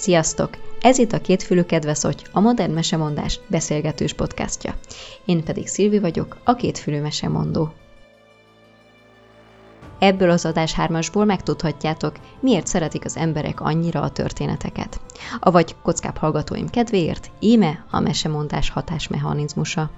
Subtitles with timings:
[0.00, 0.50] Sziasztok!
[0.80, 4.74] Ez itt a Kétfülű Kedveszoty, a Modern Mesemondás beszélgetős podcastja.
[5.24, 7.72] Én pedig Szilvi vagyok, a Kétfülű Mesemondó.
[9.98, 15.00] Ebből az adás hármasból megtudhatjátok, miért szeretik az emberek annyira a történeteket.
[15.40, 19.90] Avagy kockább hallgatóim kedvéért, íme a mesemondás hatásmechanizmusa.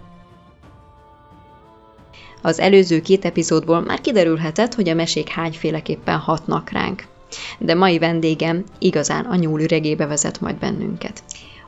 [2.42, 7.10] Az előző két epizódból már kiderülhetett, hogy a mesék hányféleképpen hatnak ránk.
[7.58, 11.22] De mai vendégem igazán a nyúl üregébe vezet majd bennünket.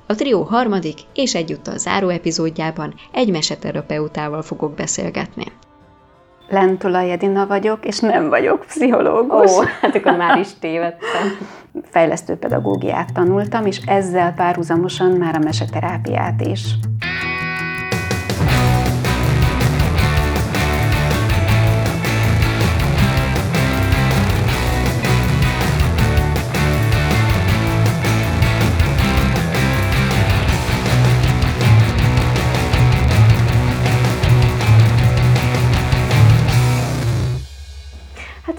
[0.06, 5.45] A trió harmadik és egyúttal záró epizódjában egy meseterapeutával fogok beszélgetni.
[6.48, 9.50] Lentula Jedina vagyok, és nem vagyok pszichológus.
[9.50, 11.48] Ó, hát akkor már is tévedtem.
[11.91, 16.74] Fejlesztő pedagógiát tanultam, és ezzel párhuzamosan már a meseterápiát is.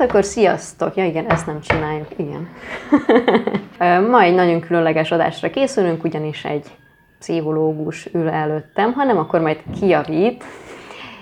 [0.05, 0.95] Akkor sziasztok!
[0.95, 2.49] Ja igen, ezt nem csináljuk, igen.
[4.09, 6.65] Ma egy nagyon különleges adásra készülünk, ugyanis egy
[7.19, 10.43] pszichológus ül előttem, hanem akkor majd kijavít.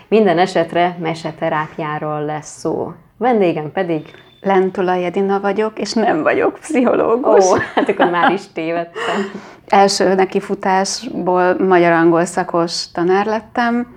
[0.07, 2.91] Minden esetre meseterápiáról lesz szó.
[3.17, 4.05] Vendégem pedig
[4.41, 7.45] Lentula Jedina vagyok, és nem vagyok pszichológus.
[7.45, 9.31] Ó, hát akkor már is tévedtem.
[9.67, 13.95] Első nekifutásból magyar-angol szakos tanár lettem,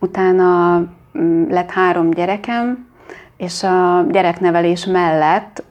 [0.00, 0.78] utána
[1.18, 2.86] mm, lett három gyerekem,
[3.42, 5.64] és a gyereknevelés mellett,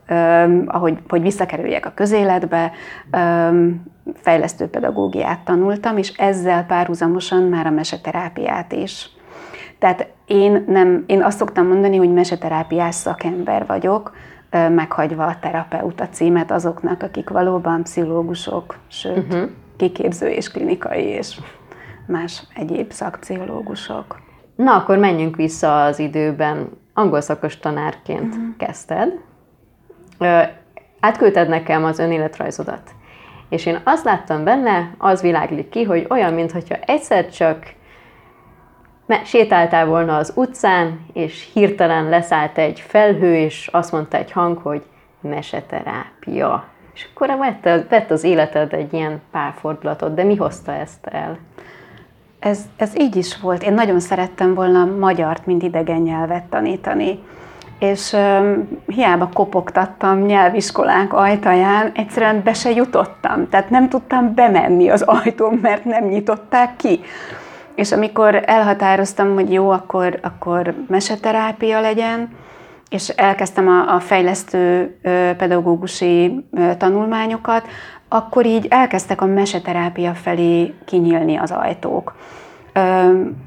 [0.66, 2.72] ahogy hogy visszakerüljek a közéletbe,
[4.14, 9.10] fejlesztő pedagógiát tanultam, és ezzel párhuzamosan már a meseterápiát is.
[9.80, 14.16] Tehát én, nem, én azt szoktam mondani, hogy meseterápiás szakember vagyok,
[14.52, 19.50] meghagyva a terapeuta címet azoknak, akik valóban pszichológusok, sőt, uh-huh.
[19.78, 21.40] kiképző és klinikai és
[22.08, 24.20] más egyéb szakpszichológusok.
[24.56, 28.56] Na, akkor menjünk vissza az időben angol szakos tanárként uh-huh.
[28.58, 29.20] kezdted,
[31.00, 32.90] átküldted nekem az önéletrajzodat.
[33.50, 37.74] És én azt láttam benne, az világlik ki, hogy olyan, mintha egyszer csak
[39.24, 44.84] sétáltál volna az utcán, és hirtelen leszállt egy felhő, és azt mondta egy hang, hogy
[45.22, 46.66] meseterápia.
[46.94, 47.38] És akkor
[47.90, 51.38] vett, az életed egy ilyen párfordulatot, de mi hozta ezt el?
[52.42, 53.64] Ez, ez így is volt.
[53.64, 57.20] Én nagyon szerettem volna magyart, mint idegen nyelvet tanítani.
[57.80, 63.50] És um, hiába kopogtattam nyelviskolák ajtaján, egyszerűen be se jutottam.
[63.50, 67.00] Tehát nem tudtam bemenni az ajtón, mert nem nyitották ki.
[67.76, 72.30] És amikor elhatároztam, hogy jó, akkor, akkor meseterápia legyen,
[72.92, 74.96] és elkezdtem a, a fejlesztő
[75.38, 76.46] pedagógusi
[76.78, 77.68] tanulmányokat,
[78.10, 82.16] akkor így elkezdtek a meseterápia felé kinyílni az ajtók.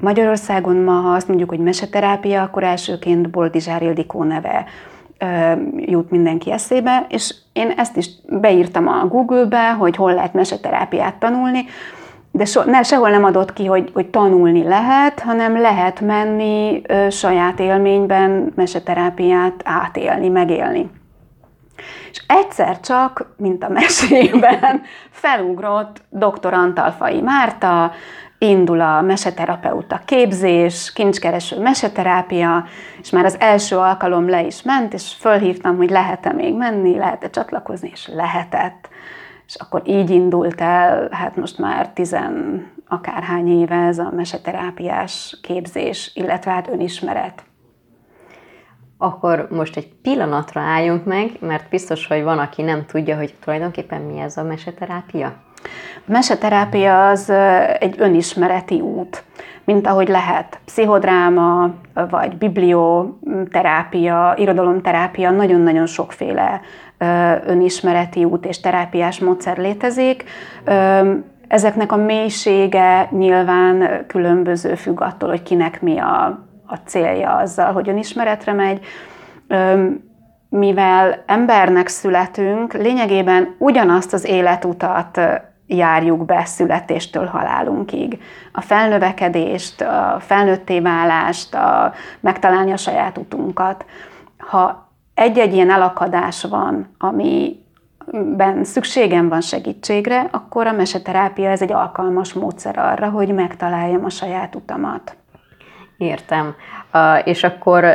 [0.01, 4.65] Magyarországon ma, ha azt mondjuk, hogy meseterápia, akkor elsőként Boldizsár Ildikó neve
[5.75, 11.65] jut mindenki eszébe, és én ezt is beírtam a Google-be, hogy hol lehet meseterápiát tanulni,
[12.35, 17.09] de so, ne, sehol nem adott ki, hogy, hogy tanulni lehet, hanem lehet menni ö,
[17.09, 20.89] saját élményben meseterápiát átélni, megélni.
[22.11, 24.81] És egyszer csak, mint a mesében,
[25.11, 26.53] felugrott dr.
[26.53, 27.91] Antalfai Márta,
[28.37, 32.65] indul a meseterapeuta képzés, kincskereső meseterápia,
[33.01, 37.29] és már az első alkalom le is ment, és fölhívtam, hogy lehet-e még menni, lehet-e
[37.29, 38.89] csatlakozni, és lehetett.
[39.47, 46.11] És akkor így indult el, hát most már tizen akárhány éve ez a meseterápiás képzés,
[46.15, 47.43] illetve hát önismeret
[48.97, 54.01] akkor most egy pillanatra álljunk meg, mert biztos, hogy van, aki nem tudja, hogy tulajdonképpen
[54.01, 55.33] mi ez a meseterápia.
[55.95, 57.29] A meseterápia az
[57.79, 59.23] egy önismereti út,
[59.63, 61.73] mint ahogy lehet pszichodráma,
[62.09, 66.61] vagy biblioterápia, irodalomterápia, nagyon-nagyon sokféle
[67.45, 70.23] önismereti út és terápiás módszer létezik.
[71.47, 77.89] Ezeknek a mélysége nyilván különböző függ attól, hogy kinek mi a a célja azzal, hogy
[77.89, 78.85] önismeretre megy,
[80.49, 85.19] mivel embernek születünk, lényegében ugyanazt az életutat
[85.67, 88.21] járjuk be születéstől halálunkig.
[88.51, 93.85] A felnövekedést, a felnőtté válást, a megtalálni a saját utunkat.
[94.37, 94.84] Ha
[95.15, 102.77] egy-egy ilyen elakadás van, amiben szükségem van segítségre, akkor a meseterápia ez egy alkalmas módszer
[102.77, 105.15] arra, hogy megtaláljam a saját utamat.
[105.97, 106.55] Értem.
[106.93, 107.85] Uh, és akkor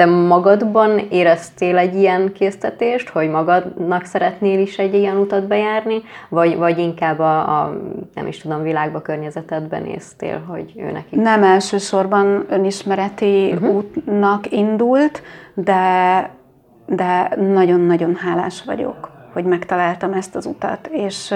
[0.00, 6.56] te magadban éreztél egy ilyen késztetést, hogy magadnak szeretnél is egy ilyen utat bejárni, vagy,
[6.56, 7.76] vagy inkább a, a,
[8.14, 11.16] nem is tudom, világba, környezetedben néztél, hogy ő neki?
[11.16, 13.74] Nem elsősorban önismereti uh-huh.
[13.74, 15.22] útnak indult,
[15.54, 16.30] de,
[16.86, 21.34] de nagyon-nagyon hálás vagyok, hogy megtaláltam ezt az utat, és,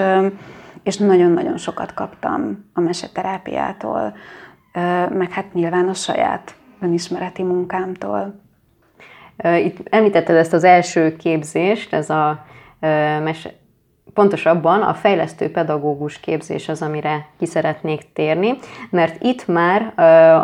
[0.83, 4.13] és nagyon-nagyon sokat kaptam a meseterápiától,
[5.09, 8.43] meg hát nyilván a saját önismereti munkámtól.
[9.43, 12.45] Itt említetted ezt az első képzést, ez a
[13.23, 13.53] mese,
[14.13, 18.57] pontosabban a fejlesztő pedagógus képzés az, amire ki szeretnék térni,
[18.89, 19.93] mert itt már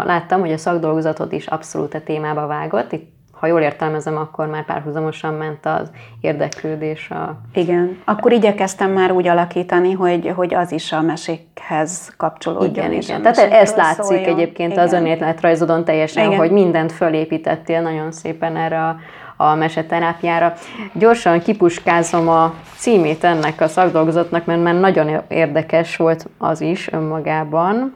[0.05, 2.91] láttam, hogy a szakdolgozatot is abszolút a témába vágott.
[2.91, 3.09] Itt
[3.41, 7.09] ha jól értelmezem, akkor már párhuzamosan ment az érdeklődés.
[7.09, 7.37] A...
[7.53, 12.69] Igen, akkor igyekeztem már úgy alakítani, hogy, hogy az is a mesékhez kapcsolódjon.
[12.69, 13.21] Igen, igen.
[13.21, 14.25] Tehát ezt látszik szóljon.
[14.25, 14.83] egyébként igen.
[14.83, 16.37] az önéletrajzodon teljesen, igen.
[16.37, 18.95] hogy mindent fölépítettél nagyon szépen erre a,
[19.37, 20.53] a meseterápiára.
[20.93, 27.95] Gyorsan kipuskázom a címét ennek a szakdolgozatnak, mert már nagyon érdekes volt az is önmagában.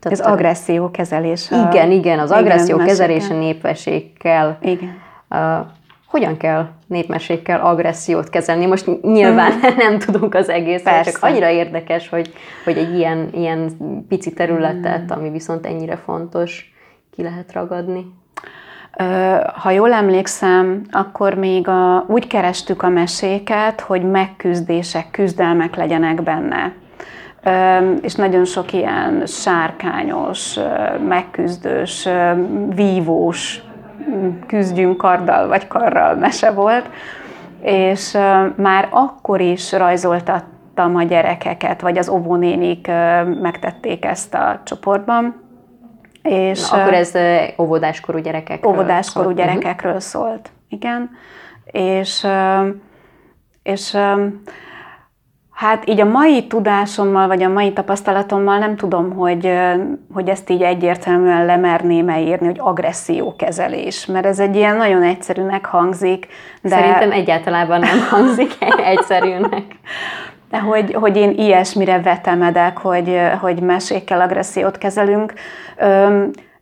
[0.00, 1.50] Tehát Ez agresszió kezelés.
[1.50, 4.58] Igen, igen, az igen, agresszió kezelése népmesékkel.
[4.60, 4.96] Igen.
[5.30, 5.66] Uh,
[6.06, 8.66] hogyan kell népmesékkel agressziót kezelni?
[8.66, 9.76] Most nyilván mm.
[9.88, 12.32] nem tudunk az egész, csak annyira érdekes, hogy,
[12.64, 13.70] hogy egy ilyen, ilyen
[14.08, 15.18] pici területet, mm.
[15.18, 16.72] ami viszont ennyire fontos,
[17.10, 18.18] ki lehet ragadni.
[19.54, 26.72] Ha jól emlékszem, akkor még a, úgy kerestük a meséket, hogy megküzdések, küzdelmek legyenek benne
[28.00, 30.58] és nagyon sok ilyen sárkányos,
[31.08, 32.08] megküzdős,
[32.74, 33.62] vívós,
[34.46, 36.88] küzdjünk karddal vagy karral mese volt,
[37.62, 38.18] és
[38.56, 42.86] már akkor is rajzoltattam a gyerekeket, vagy az óvónénik
[43.40, 45.48] megtették ezt a csoportban.
[46.22, 47.12] És Na, akkor ez
[47.58, 49.36] óvodáskorú gyerekekről Óvodáskorú szólt.
[49.36, 51.10] gyerekekről szólt, igen.
[51.64, 52.26] És,
[53.62, 53.96] és
[55.60, 59.52] Hát így a mai tudásommal, vagy a mai tapasztalatommal nem tudom, hogy,
[60.12, 66.26] hogy ezt így egyértelműen lemerném-e írni, hogy agressziókezelés, mert ez egy ilyen nagyon egyszerűnek hangzik.
[66.62, 66.68] De...
[66.68, 68.56] Szerintem egyáltalán nem hangzik
[68.92, 69.64] egyszerűnek.
[70.50, 75.32] De hogy, hogy én ilyesmire vetemedek, hogy, hogy mesékkel agressziót kezelünk,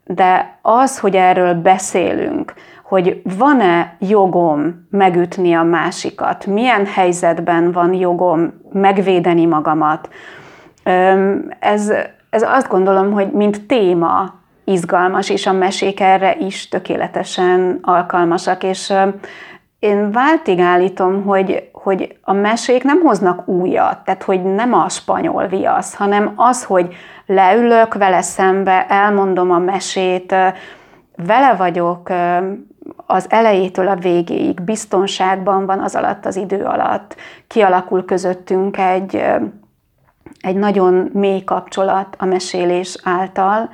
[0.05, 2.55] de az, hogy erről beszélünk,
[2.88, 10.08] hogy van-e jogom megütni a másikat, milyen helyzetben van jogom megvédeni magamat.
[11.58, 11.93] Ez,
[12.31, 18.93] ez azt gondolom, hogy mint téma izgalmas, és a mesék erre is tökéletesen alkalmasak, és
[19.79, 25.46] én váltig állítom, hogy, hogy a mesék nem hoznak újat, tehát hogy nem a spanyol
[25.46, 26.94] viasz, hanem az, hogy
[27.26, 30.35] leülök vele szembe, elmondom a mesét,
[31.26, 32.11] vele vagyok
[32.96, 37.17] az elejétől a végéig biztonságban van az alatt az idő alatt.
[37.46, 39.25] Kialakul közöttünk egy,
[40.40, 43.70] egy nagyon mély kapcsolat a mesélés által,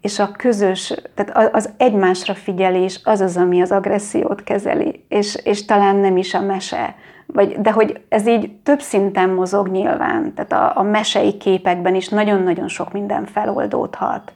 [0.00, 5.64] és a közös, tehát az egymásra figyelés az az, ami az agressziót kezeli, és, és
[5.64, 6.94] talán nem is a mese.
[7.26, 12.08] Vagy, de hogy ez így több szinten mozog nyilván, tehát a, a mesei képekben is
[12.08, 14.32] nagyon-nagyon sok minden feloldódhat.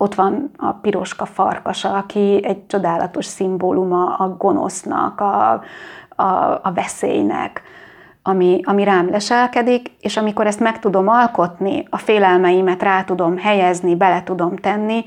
[0.00, 5.62] Ott van a piroska farkasa, aki egy csodálatos szimbóluma a gonosznak, a,
[6.08, 6.24] a,
[6.62, 7.62] a veszélynek,
[8.22, 13.96] ami, ami rám leselkedik, és amikor ezt meg tudom alkotni, a félelmeimet rá tudom helyezni,
[13.96, 15.04] bele tudom tenni,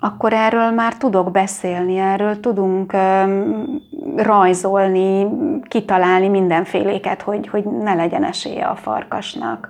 [0.00, 3.82] akkor erről már tudok beszélni, erről tudunk um,
[4.16, 5.26] rajzolni,
[5.68, 9.68] kitalálni mindenféléket, hogy, hogy ne legyen esélye a farkasnak.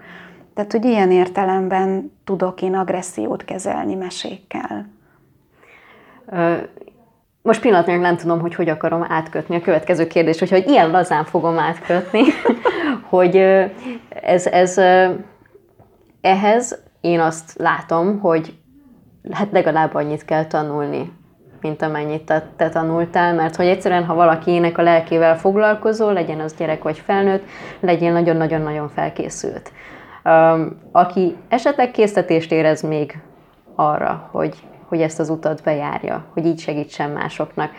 [0.55, 4.87] Tehát, hogy ilyen értelemben tudok én agressziót kezelni mesékkel.
[7.43, 11.25] Most pillanatnyilag nem tudom, hogy hogy akarom átkötni a következő kérdés, hogyha hogy ilyen lazán
[11.25, 12.23] fogom átkötni,
[13.11, 13.37] hogy
[14.23, 14.79] ez, ez
[16.21, 18.55] ehhez én azt látom, hogy
[19.31, 21.13] hát legalább annyit kell tanulni,
[21.61, 26.55] mint amennyit te, te tanultál, mert hogy egyszerűen, ha valakinek a lelkével foglalkozol, legyen az
[26.55, 27.45] gyerek vagy felnőtt,
[27.81, 29.73] legyen nagyon-nagyon-nagyon felkészült
[30.93, 33.19] aki esetleg késztetést érez még
[33.75, 34.54] arra, hogy,
[34.85, 37.71] hogy ezt az utat bejárja, hogy így segítsen másoknak.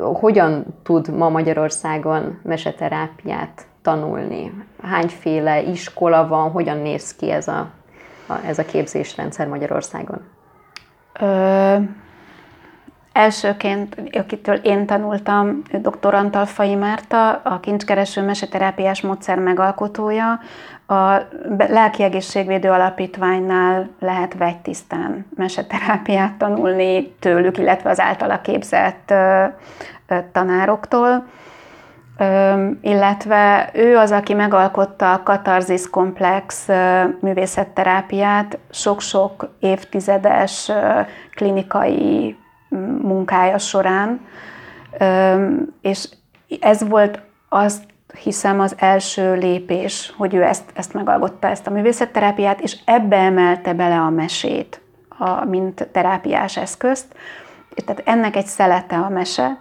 [0.00, 4.64] Hogyan tud ma Magyarországon meseterápiát tanulni?
[4.82, 7.70] Hányféle iskola van, hogyan néz ki ez a,
[8.26, 10.20] a, ez a képzésrendszer Magyarországon?
[11.20, 11.76] Ö,
[13.12, 16.14] elsőként, akitől én tanultam, dr.
[16.14, 20.40] Antal Fai Márta, a kincskereső meseterápiás módszer megalkotója,
[20.90, 29.14] a Lelki Egészségvédő Alapítványnál lehet vegytisztán meseterápiát tanulni tőlük, illetve az általa képzett
[30.32, 31.26] tanároktól.
[32.80, 36.68] Illetve ő az, aki megalkotta a katarzis komplex
[37.20, 40.70] művészetterápiát sok-sok évtizedes
[41.34, 42.36] klinikai
[43.02, 44.20] munkája során,
[45.80, 46.08] és
[46.60, 47.82] ez volt azt
[48.14, 53.72] hiszem az első lépés, hogy ő ezt, ezt megalkotta, ezt a művészetterápiát, és ebbe emelte
[53.72, 57.14] bele a mesét, a, mint terápiás eszközt.
[57.84, 59.58] Tehát ennek egy szelete a mese,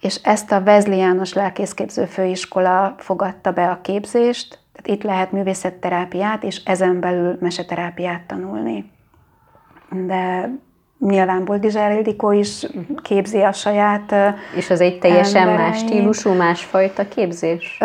[0.00, 6.44] és ezt a Vezli János Lelkészképző Főiskola fogadta be a képzést, tehát itt lehet művészetterápiát,
[6.44, 8.90] és ezen belül meseterápiát tanulni.
[9.90, 10.50] De
[11.00, 12.66] nyilván Boldizsár Ildikó is
[13.02, 14.14] képzi a saját
[14.56, 15.68] És az egy teljesen emberei.
[15.68, 17.78] más stílusú, másfajta képzés?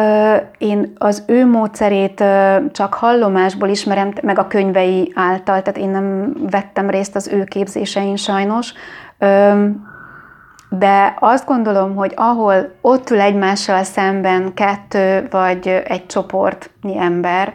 [0.57, 2.23] Én az ő módszerét
[2.71, 8.15] csak hallomásból ismerem, meg a könyvei által, tehát én nem vettem részt az ő képzésein
[8.15, 8.73] sajnos
[10.69, 17.53] de azt gondolom, hogy ahol ott ül egymással szemben kettő vagy egy csoportnyi ember,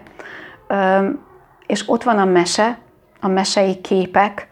[1.67, 2.79] és ott van a mese,
[3.21, 4.49] a mesei képek,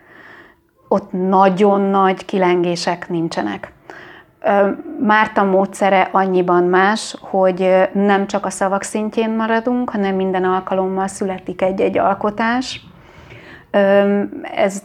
[0.88, 3.72] ott nagyon nagy kilengések nincsenek.
[5.00, 11.62] Márta módszere annyiban más, hogy nem csak a szavak szintjén maradunk, hanem minden alkalommal születik
[11.62, 12.86] egy-egy alkotás,
[14.54, 14.82] ez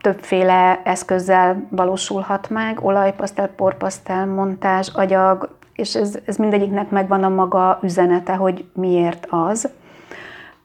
[0.00, 7.78] többféle eszközzel valósulhat meg, olajpasztel, porpasztel, montázs, agyag, és ez, ez mindegyiknek megvan a maga
[7.82, 9.68] üzenete, hogy miért az.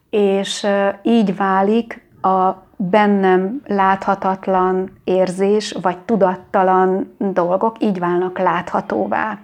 [0.10, 0.68] És
[1.02, 9.38] így válik a bennem láthatatlan érzés, vagy tudattalan dolgok így válnak láthatóvá.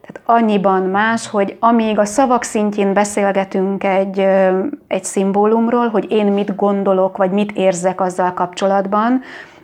[0.00, 4.18] Tehát annyiban más, hogy amíg a szavak szintjén beszélgetünk egy,
[4.86, 9.20] egy szimbólumról, hogy én mit gondolok, vagy mit érzek azzal kapcsolatban,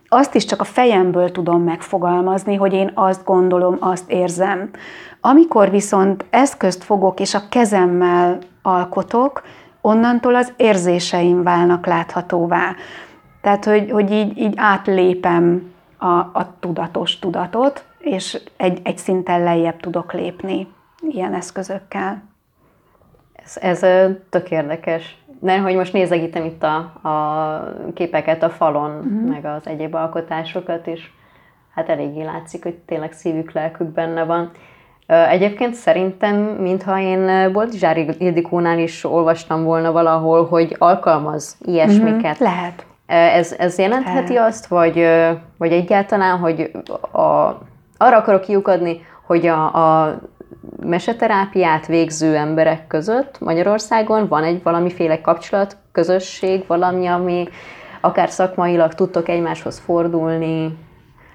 [0.09, 4.71] azt is csak a fejemből tudom megfogalmazni, hogy én azt gondolom, azt érzem.
[5.21, 9.43] Amikor viszont eszközt fogok és a kezemmel alkotok,
[9.89, 12.75] onnantól az érzéseim válnak láthatóvá.
[13.41, 19.81] Tehát, hogy, hogy így, így átlépem a, a tudatos tudatot, és egy, egy szinten lejjebb
[19.81, 20.67] tudok lépni
[21.09, 22.23] ilyen eszközökkel.
[23.45, 23.79] Ez, ez
[24.31, 25.17] tök érdekes.
[25.41, 26.77] De hogy most nézegítem itt a,
[27.09, 29.29] a képeket a falon, uh-huh.
[29.29, 31.11] meg az egyéb alkotásokat, és
[31.75, 34.51] hát eléggé látszik, hogy tényleg szívük, lelkük benne van.
[35.31, 42.41] Egyébként szerintem, mintha én Boldizsári Ildikónál is olvastam volna valahol, hogy alkalmaz ilyesmiket.
[42.41, 42.41] Uh-huh.
[42.41, 42.87] Lehet.
[43.07, 44.49] Ez, ez jelentheti Lehet.
[44.49, 45.07] azt, vagy,
[45.59, 46.71] vagy egyáltalán, hogy
[47.13, 47.59] a
[47.99, 50.19] arra akarok kiukadni, hogy a, a
[50.83, 57.49] meseterápiát végző emberek között Magyarországon van egy valamiféle kapcsolat, közösség, valami, ami
[58.01, 60.79] akár szakmailag tudtok egymáshoz fordulni,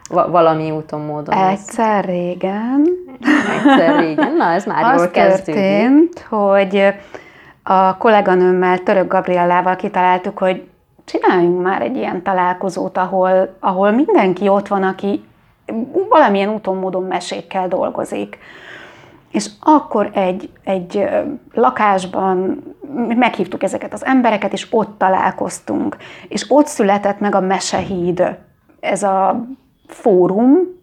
[0.09, 1.37] va- valami úton, módon.
[1.37, 2.87] Egyszer régen.
[3.57, 5.61] Egyszer régen, na ez már jól kezdődik.
[5.61, 6.93] történt, hogy
[7.63, 10.67] a kolléganőmmel, Török Gabriellával kitaláltuk, hogy
[11.05, 15.23] csináljunk már egy ilyen találkozót, ahol, ahol mindenki ott van, aki
[16.09, 18.37] valamilyen úton, módon mesékkel dolgozik.
[19.31, 21.09] És akkor egy, egy
[21.53, 22.63] lakásban
[23.07, 25.97] meghívtuk ezeket az embereket, és ott találkoztunk.
[26.27, 28.37] És ott született meg a Mesehíd,
[28.79, 29.45] ez a
[29.87, 30.81] fórum,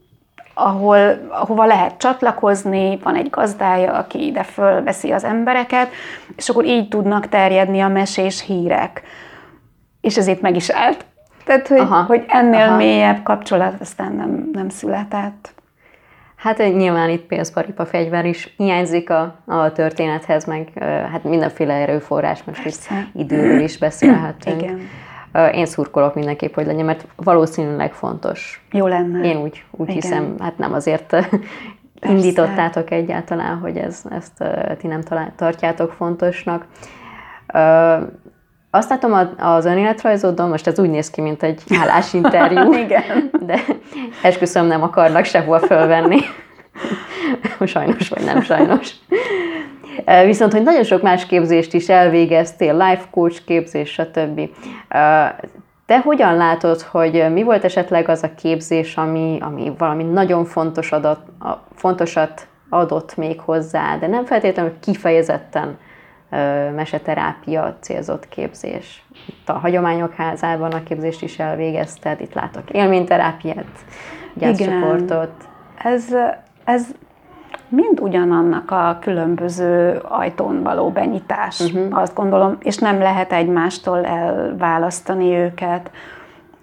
[0.55, 5.89] ahol, ahova lehet csatlakozni, van egy gazdája, aki ide fölveszi az embereket,
[6.37, 9.03] és akkor így tudnak terjedni a mesés hírek.
[10.01, 11.05] És ez itt meg is állt.
[11.45, 12.03] Tehát, hogy, Aha.
[12.03, 12.77] hogy ennél Aha.
[12.77, 15.53] mélyebb kapcsolat aztán nem, nem született.
[16.37, 20.69] Hát nyilván itt pénzparipa fegyver is hiányzik a, a történethez, meg
[21.13, 24.63] hát mindenféle erőforrás, most itt időről is beszélhetünk.
[24.63, 24.81] Igen.
[25.53, 28.65] Én szurkolok mindenképp, hogy legyen, mert valószínűleg fontos.
[28.73, 29.25] Jó lenne.
[29.25, 31.07] Én úgy, úgy hiszem, hát nem azért
[32.01, 32.17] Persze.
[32.17, 34.45] indítottátok egyáltalán, hogy ez, ezt
[34.79, 35.01] ti nem
[35.37, 36.67] tartjátok fontosnak.
[38.71, 42.73] Azt látom az önéletrajzodon, most ez úgy néz ki, mint egy állásinterjú.
[42.85, 43.31] Igen.
[43.41, 43.61] De
[44.23, 46.19] esküszöm nem akarnak sehol fölvenni.
[47.65, 48.91] sajnos, vagy nem sajnos.
[50.25, 54.41] Viszont, hogy nagyon sok más képzést is elvégeztél, life coach képzés, stb.
[55.87, 60.93] Te hogyan látod, hogy mi volt esetleg az a képzés, ami, ami valami nagyon fontos
[60.93, 61.21] adat,
[61.75, 65.79] fontosat adott még hozzá, de nem feltétlenül kifejezetten
[66.75, 69.05] meseterápia célzott képzés.
[69.27, 73.67] Itt a Hagyományok Házában a képzést is elvégezted, itt látok élményterápiát,
[74.35, 75.33] gyászcsoportot.
[75.83, 76.05] Ez,
[76.65, 76.87] ez
[77.71, 81.99] mind ugyanannak a különböző ajtón való benyitás, uh-huh.
[81.99, 85.91] azt gondolom, és nem lehet egymástól elválasztani őket.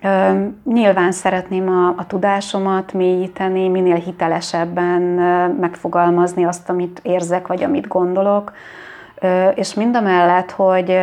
[0.04, 5.02] Ö, nyilván szeretném a, a tudásomat mélyíteni, minél hitelesebben
[5.60, 8.52] megfogalmazni azt, amit érzek, vagy amit gondolok,
[9.22, 11.00] ö, és mindamellett, hogy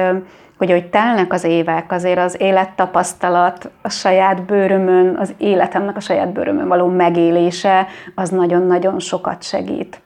[0.58, 6.32] hogy hogy telnek az évek, azért az élettapasztalat, a saját bőrömön, az életemnek a saját
[6.32, 10.02] bőrömön való megélése, az nagyon-nagyon sokat segít.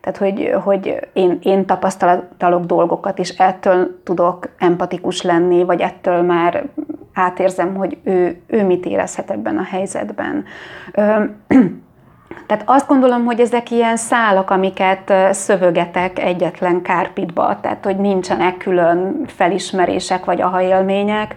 [0.00, 6.66] Tehát, hogy, hogy én, én tapasztalok dolgokat, és ettől tudok empatikus lenni, vagy ettől már
[7.14, 10.44] átérzem, hogy ő, ő mit érezhet ebben a helyzetben.
[12.46, 19.24] Tehát azt gondolom, hogy ezek ilyen szálak, amiket szövögetek egyetlen kárpitba, tehát hogy nincsenek külön
[19.26, 21.34] felismerések vagy ahaélmények,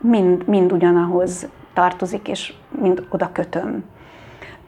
[0.00, 3.84] mind, mind ugyanahoz tartozik, és mind oda kötöm.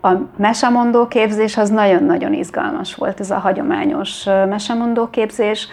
[0.03, 5.69] A mesemondó képzés az nagyon-nagyon izgalmas volt, ez a hagyományos mesemondó képzés.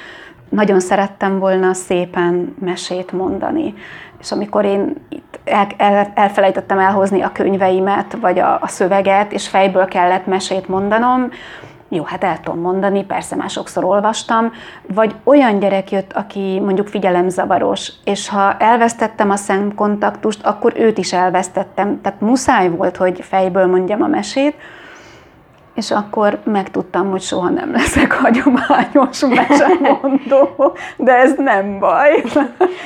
[0.50, 3.74] Nagyon szerettem volna szépen mesét mondani.
[4.20, 4.96] És amikor én
[5.44, 11.30] el, el, elfelejtettem elhozni a könyveimet, vagy a, a szöveget, és fejből kellett mesét mondanom,
[11.90, 14.52] jó, hát el tudom mondani, persze már sokszor olvastam,
[14.94, 21.14] vagy olyan gyerek jött, aki mondjuk figyelemzavaros, és ha elvesztettem a szemkontaktust, akkor őt is
[21.14, 22.02] elvesztettem.
[22.02, 24.56] Tehát muszáj volt, hogy fejből mondjam a mesét,
[25.78, 32.24] és akkor megtudtam, hogy soha nem leszek hagyományos mesemondó, de ez nem baj.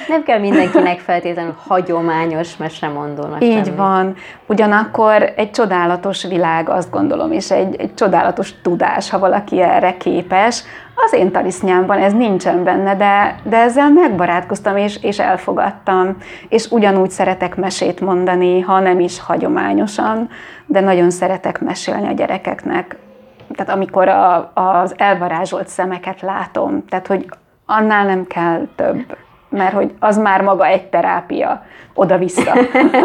[0.07, 3.75] Nem kell mindenkinek feltétlenül hagyományos mesemondónak Így lenni.
[3.75, 4.15] van.
[4.47, 10.63] Ugyanakkor egy csodálatos világ, azt gondolom, és egy, egy csodálatos tudás, ha valaki erre képes,
[10.95, 16.17] az én talisznyámban ez nincsen benne, de, de ezzel megbarátkoztam és, és elfogadtam.
[16.49, 20.29] És ugyanúgy szeretek mesét mondani, ha nem is hagyományosan,
[20.65, 22.97] de nagyon szeretek mesélni a gyerekeknek.
[23.55, 27.25] Tehát amikor a, az elvarázsolt szemeket látom, tehát hogy
[27.65, 29.17] annál nem kell több
[29.51, 32.53] mert hogy az már maga egy terápia, oda-vissza.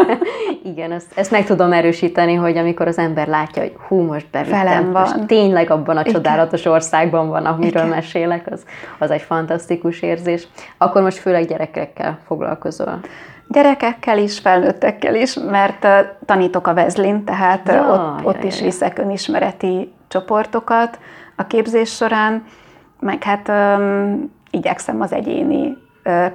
[0.63, 4.91] Igen, ezt, ezt meg tudom erősíteni, hogy amikor az ember látja, hogy hú, most bevittem,
[4.91, 5.01] van.
[5.01, 6.73] most tényleg abban a csodálatos Igen.
[6.73, 7.95] országban van, amiről Igen.
[7.95, 8.65] mesélek, az,
[8.99, 10.47] az egy fantasztikus érzés.
[10.77, 12.99] Akkor most főleg gyerekekkel foglalkozol.
[13.47, 15.87] Gyerekekkel is, felnőttekkel is, mert
[16.25, 18.65] tanítok a Vezlin, tehát ja, ott, ott ja, is ja.
[18.65, 20.99] viszek önismereti csoportokat
[21.35, 22.43] a képzés során,
[22.99, 25.77] meg hát um, igyekszem az egyéni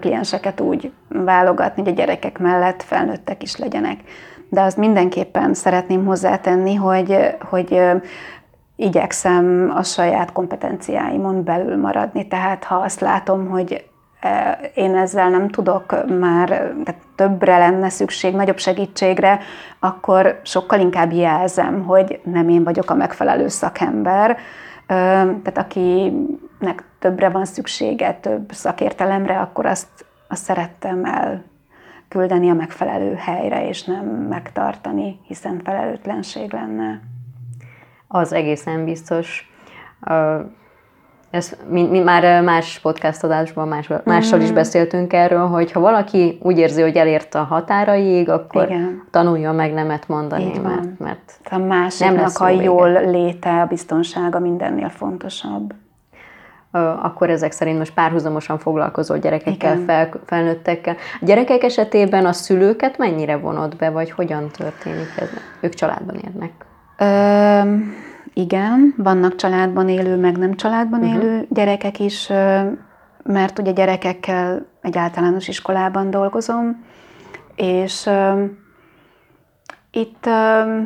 [0.00, 4.00] klienseket úgy válogatni, hogy a gyerekek mellett felnőttek is legyenek.
[4.48, 7.80] De azt mindenképpen szeretném hozzátenni, hogy, hogy
[8.76, 12.28] igyekszem a saját kompetenciáimon belül maradni.
[12.28, 13.90] Tehát ha azt látom, hogy
[14.74, 16.48] én ezzel nem tudok már,
[16.84, 19.40] tehát többre lenne szükség, nagyobb segítségre,
[19.80, 24.36] akkor sokkal inkább jelzem, hogy nem én vagyok a megfelelő szakember.
[24.86, 31.42] Tehát akinek többre van szüksége, több szakértelemre, akkor azt, azt szerettem el
[32.08, 37.00] küldeni a megfelelő helyre, és nem megtartani, hiszen felelőtlenség lenne.
[38.08, 39.50] Az egészen biztos.
[41.30, 44.54] Ez, mi, mi már más podcast adásban más, mással is mhm.
[44.54, 49.04] beszéltünk erről, hogy ha valaki úgy érzi, hogy elért a határaig, akkor Igen.
[49.10, 55.74] tanulja meg nemet mondani, mert, mert a másiknak a jól léte, a biztonsága mindennél fontosabb
[56.80, 60.96] akkor ezek szerint most párhuzamosan foglalkozol gyerekekkel, fel, felnőttekkel.
[61.20, 65.28] A gyerekek esetében a szülőket mennyire vonod be, vagy hogyan történik ez?
[65.60, 66.52] Ők családban érnek?
[66.98, 67.76] Ö,
[68.34, 71.22] igen, vannak családban élő, meg nem családban uh-huh.
[71.22, 72.28] élő gyerekek is,
[73.22, 76.84] mert ugye gyerekekkel egy általános iskolában dolgozom,
[77.54, 78.42] és uh,
[79.90, 80.82] itt uh,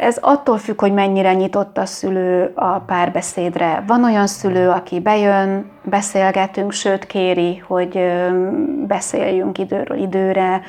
[0.00, 3.84] ez attól függ, hogy mennyire nyitott a szülő a párbeszédre.
[3.86, 7.98] Van olyan szülő, aki bejön, beszélgetünk, sőt kéri, hogy
[8.86, 10.60] beszéljünk időről időre,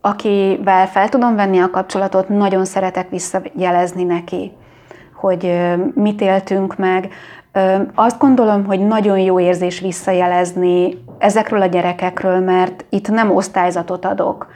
[0.00, 4.52] akivel fel tudom venni a kapcsolatot, nagyon szeretek visszajelezni neki,
[5.14, 5.58] hogy
[5.94, 7.08] mit éltünk meg.
[7.94, 14.46] Azt gondolom, hogy nagyon jó érzés visszajelezni ezekről a gyerekekről, mert itt nem osztályzatot adok,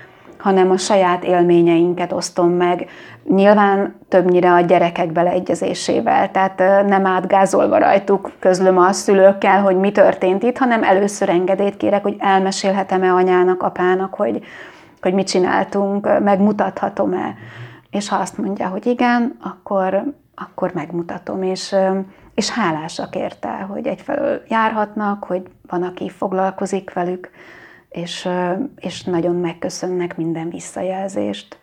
[0.42, 2.88] hanem a saját élményeinket osztom meg.
[3.28, 10.42] Nyilván többnyire a gyerekek beleegyezésével, tehát nem átgázolva rajtuk közlöm a szülőkkel, hogy mi történt
[10.42, 14.44] itt, hanem először engedélyt kérek, hogy elmesélhetem-e anyának, apának, hogy,
[15.00, 17.34] hogy mit csináltunk, megmutathatom-e.
[17.90, 20.02] És ha azt mondja, hogy igen, akkor,
[20.34, 21.74] akkor megmutatom, és,
[22.34, 27.30] és hálásak érte, hogy egyfelől járhatnak, hogy van, aki foglalkozik velük,
[27.92, 28.28] és,
[28.76, 31.60] és nagyon megköszönnek minden visszajelzést.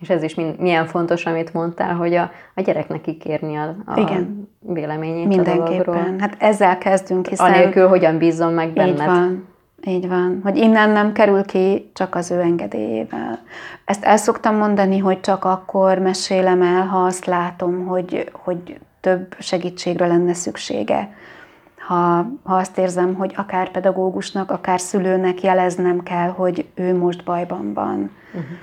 [0.00, 4.48] És ez is milyen fontos, amit mondtál, hogy a, a gyereknek kikérni a, a Igen.
[4.60, 5.60] véleményét Mindenképpen.
[5.60, 6.16] a dologról.
[6.18, 7.52] Hát ezzel kezdünk, hiszen...
[7.52, 8.98] Anélkül hogyan bízzon meg benned.
[8.98, 9.46] Így van.
[9.86, 13.38] Így van, hogy innen nem kerül ki csak az ő engedélyével.
[13.84, 19.36] Ezt el szoktam mondani, hogy csak akkor mesélem el, ha azt látom, hogy, hogy több
[19.38, 21.14] segítségre lenne szüksége.
[21.86, 27.72] Ha, ha azt érzem, hogy akár pedagógusnak, akár szülőnek jeleznem kell, hogy ő most bajban
[27.72, 28.10] van.
[28.26, 28.58] Uh-huh.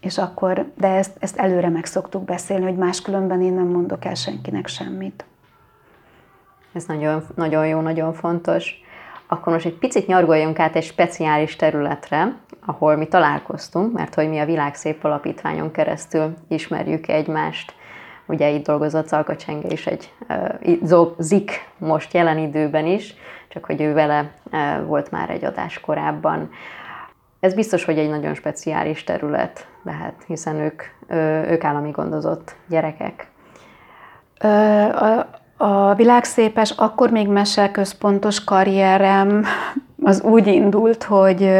[0.00, 4.14] És akkor, de ezt, ezt előre meg szoktuk beszélni, hogy máskülönben én nem mondok el
[4.14, 5.24] senkinek semmit.
[6.72, 8.82] Ez nagyon, nagyon jó, nagyon fontos.
[9.26, 14.38] Akkor most egy picit nyargoljunk át egy speciális területre, ahol mi találkoztunk, mert hogy mi
[14.38, 17.74] a Világszép Alapítványon keresztül ismerjük egymást.
[18.30, 20.12] Ugye itt dolgozott Zalka Csenge is egy
[21.18, 23.14] Zik most jelen időben is,
[23.48, 24.30] csak hogy ő vele
[24.86, 26.50] volt már egy adás korábban.
[27.40, 30.82] Ez biztos, hogy egy nagyon speciális terület lehet, hiszen ők,
[31.50, 33.26] ők állami gondozott gyerekek.
[34.94, 39.44] A, a világszépes, akkor még meseközpontos karrierem
[40.02, 41.50] az úgy indult, hogy,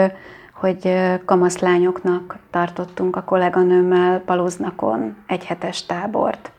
[0.54, 6.50] hogy kamaszlányoknak tartottunk a kolléganőmmel Palóznakon egy hetes tábort.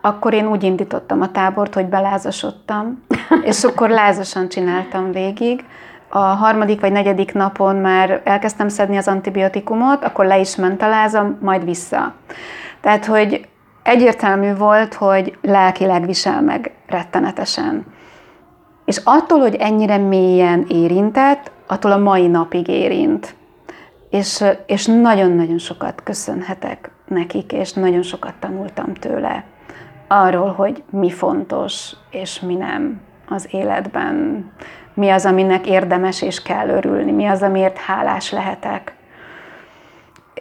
[0.00, 3.04] Akkor én úgy indítottam a tábort, hogy belázasodtam,
[3.42, 5.64] és akkor lázasan csináltam végig
[6.08, 10.88] a harmadik vagy negyedik napon már elkezdtem szedni az antibiotikumot, akkor le is ment a
[10.88, 12.14] lázam, majd vissza.
[12.80, 13.48] Tehát, hogy
[13.82, 17.86] egyértelmű volt, hogy lelkileg visel meg rettenetesen.
[18.84, 23.36] És attól, hogy ennyire mélyen érintett, attól a mai napig érint.
[24.10, 29.44] És, és nagyon-nagyon sokat köszönhetek nekik, és nagyon sokat tanultam tőle
[30.08, 34.46] arról, hogy mi fontos, és mi nem az életben
[34.98, 38.94] mi az, aminek érdemes és kell örülni, mi az, amiért hálás lehetek.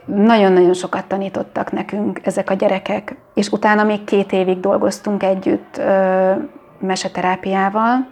[0.05, 6.31] Nagyon-nagyon sokat tanítottak nekünk ezek a gyerekek, és utána még két évig dolgoztunk együtt ö,
[6.79, 8.07] meseterápiával.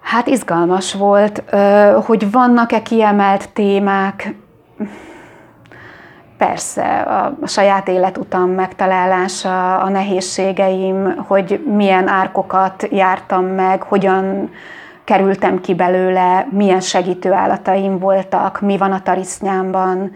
[0.00, 4.34] Hát izgalmas volt, ö, hogy vannak-e kiemelt témák,
[6.48, 14.50] Persze, a, saját életutam megtalálása, a nehézségeim, hogy milyen árkokat jártam meg, hogyan
[15.04, 20.12] kerültem ki belőle, milyen segítőállataim voltak, mi van a tarisznyámban,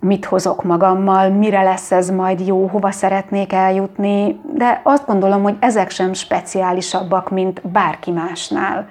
[0.00, 5.56] mit hozok magammal, mire lesz ez majd jó, hova szeretnék eljutni, de azt gondolom, hogy
[5.60, 8.88] ezek sem speciálisabbak, mint bárki másnál.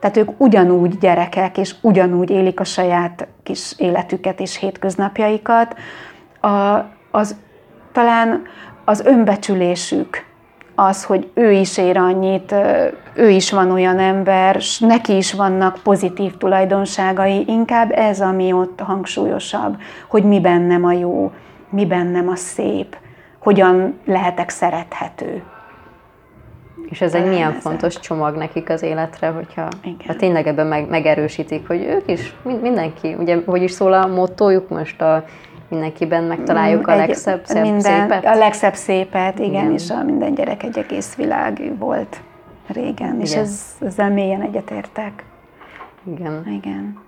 [0.00, 5.76] Tehát ők ugyanúgy gyerekek, és ugyanúgy élik a saját kis életüket és hétköznapjaikat.
[6.40, 7.36] A, az,
[7.92, 8.42] talán
[8.84, 10.24] az önbecsülésük,
[10.74, 12.54] az, hogy ő is ér annyit,
[13.14, 18.80] ő is van olyan ember, s neki is vannak pozitív tulajdonságai, inkább ez, ami ott
[18.80, 19.76] hangsúlyosabb,
[20.08, 21.32] hogy mi bennem a jó,
[21.70, 22.96] mi bennem a szép,
[23.38, 25.42] hogyan lehetek szerethető.
[26.90, 27.60] És ez egy milyen ezek.
[27.60, 29.68] fontos csomag nekik az életre, hogyha
[30.06, 34.68] ha tényleg ebben meg, megerősítik, hogy ők is, mindenki, ugye, hogy is szól a mottójuk
[34.68, 35.24] most a
[35.68, 38.24] mindenkiben megtaláljuk a legszebb szebb minden, szépet?
[38.24, 42.20] A legszebb szépet, igen, igen, és a minden gyerek egy egész világ volt
[42.66, 43.20] régen, igen.
[43.20, 45.24] és ez, ezzel mélyen egyetértek.
[46.16, 46.46] Igen.
[46.46, 46.98] Igen.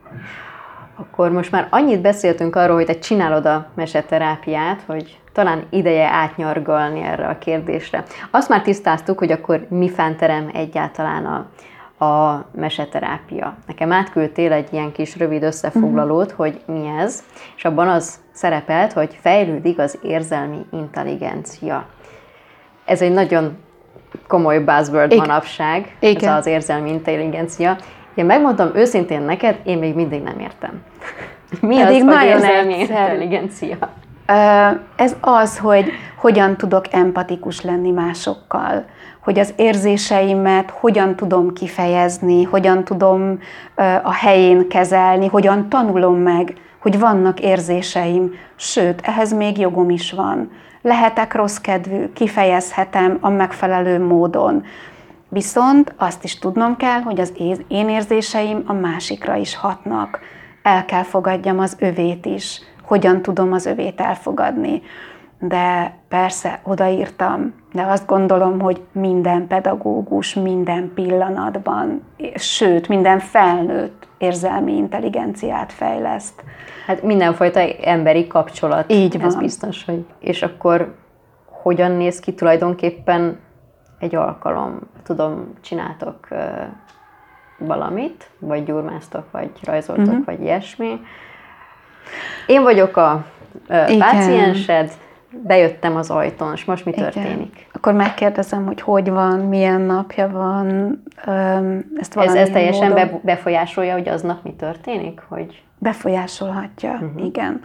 [0.97, 7.01] Akkor most már annyit beszéltünk arról, hogy te csinálod a meseterápiát, hogy talán ideje átnyargalni
[7.01, 8.05] erre a kérdésre.
[8.31, 11.47] Azt már tisztáztuk, hogy akkor mi fánterem egyáltalán a,
[12.05, 13.57] a meseterápia.
[13.67, 16.39] Nekem átküldtél egy ilyen kis rövid összefoglalót, uh-huh.
[16.39, 17.25] hogy mi ez,
[17.57, 21.87] és abban az szerepelt, hogy fejlődik az érzelmi intelligencia.
[22.85, 23.57] Ez egy nagyon
[24.27, 25.27] komoly buzzword Igen.
[25.27, 26.31] manapság, Igen.
[26.31, 27.77] ez az érzelmi intelligencia.
[28.15, 30.83] Én megmondom őszintén neked, én még mindig nem értem.
[31.61, 33.77] Mi Pedig az, hogy érzelmi intelligencia?
[34.97, 38.85] Ez az, hogy hogyan tudok empatikus lenni másokkal,
[39.21, 43.39] hogy az érzéseimet hogyan tudom kifejezni, hogyan tudom
[44.03, 50.51] a helyén kezelni, hogyan tanulom meg, hogy vannak érzéseim, sőt, ehhez még jogom is van.
[50.83, 54.65] Lehetek rossz kedvű, kifejezhetem a megfelelő módon.
[55.29, 57.33] Viszont azt is tudnom kell, hogy az
[57.69, 60.19] én érzéseim a másikra is hatnak.
[60.63, 62.61] El kell fogadjam az övét is
[62.93, 64.83] hogyan tudom az övét elfogadni.
[65.39, 72.03] De persze odaírtam, de azt gondolom, hogy minden pedagógus minden pillanatban,
[72.35, 76.45] sőt, minden felnőtt érzelmi intelligenciát fejleszt.
[76.87, 78.93] Hát mindenfajta emberi kapcsolat.
[78.93, 79.27] Így van.
[79.27, 80.05] Ez biztos, hogy...
[80.19, 80.95] És akkor
[81.63, 83.39] hogyan néz ki tulajdonképpen
[83.99, 84.79] egy alkalom?
[85.03, 86.29] Tudom, csináltok
[87.59, 90.25] valamit, vagy gyurmáztok, vagy rajzoltok, uh-huh.
[90.25, 91.01] vagy ilyesmi,
[92.47, 93.25] Én vagyok a
[93.69, 94.93] ö, páciensed,
[95.31, 97.05] bejöttem az ajtón, és most mi Igen.
[97.05, 97.67] történik?
[97.73, 101.29] Akkor megkérdezem, hogy hogy van, milyen napja van, ezt
[101.99, 105.23] Ez, ez valamilyen teljesen módon be, befolyásolja, hogy aznap mi történik?
[105.29, 105.63] Hogy...
[105.79, 107.25] befolyásolhatja, uh-huh.
[107.25, 107.63] igen.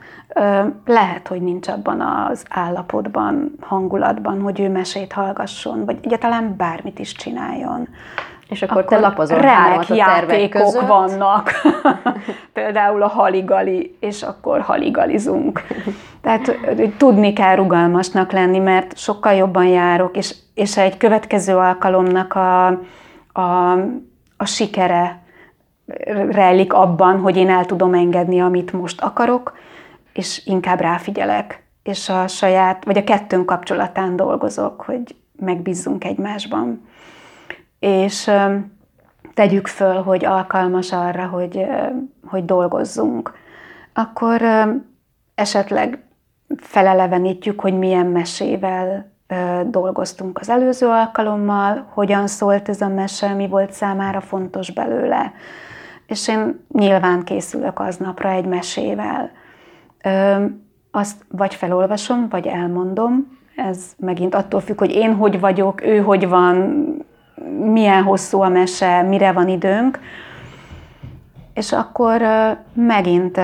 [0.86, 7.14] Lehet, hogy nincs abban az állapotban, hangulatban, hogy ő mesét hallgasson, vagy egyáltalán bármit is
[7.14, 7.88] csináljon.
[8.50, 10.88] És akkor, akkor te lapozol remek a játékok között.
[10.88, 11.52] vannak.
[12.54, 15.62] Például a haligali, és akkor haligalizunk.
[16.22, 16.58] Tehát
[16.98, 22.68] tudni kell rugalmasnak lenni, mert sokkal jobban járok, és, és egy következő alkalomnak a,
[23.34, 23.72] a,
[24.38, 25.22] a sikere
[26.30, 29.58] rejlik abban, hogy én el tudom engedni, amit most akarok,
[30.14, 36.88] és inkább ráfigyelek, és a saját, vagy a kettőnk kapcsolatán dolgozok, hogy megbízzunk egymásban
[37.80, 38.32] és
[39.34, 41.66] tegyük föl, hogy alkalmas arra, hogy,
[42.26, 43.34] hogy dolgozzunk,
[43.94, 44.42] akkor
[45.36, 46.04] esetleg
[46.58, 49.12] felelevenítjük, hogy milyen mesével
[49.66, 55.32] dolgoztunk az előző alkalommal, hogyan szólt ez a mese, mi volt számára fontos belőle.
[56.08, 59.32] És én nyilván készülök aznapra egy mesével.
[60.92, 63.38] Azt vagy felolvasom, vagy elmondom.
[63.56, 66.86] Ez megint attól függ, hogy én hogy vagyok, ő hogy van,
[67.60, 70.00] milyen hosszú a mese, mire van időnk.
[71.54, 72.22] És akkor
[72.74, 73.38] megint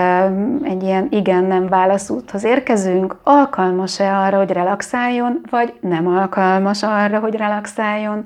[0.63, 3.15] egy ilyen igen-nem válaszúthoz érkezünk.
[3.23, 8.25] Alkalmas-e arra, hogy relaxáljon, vagy nem alkalmas arra, hogy relaxáljon?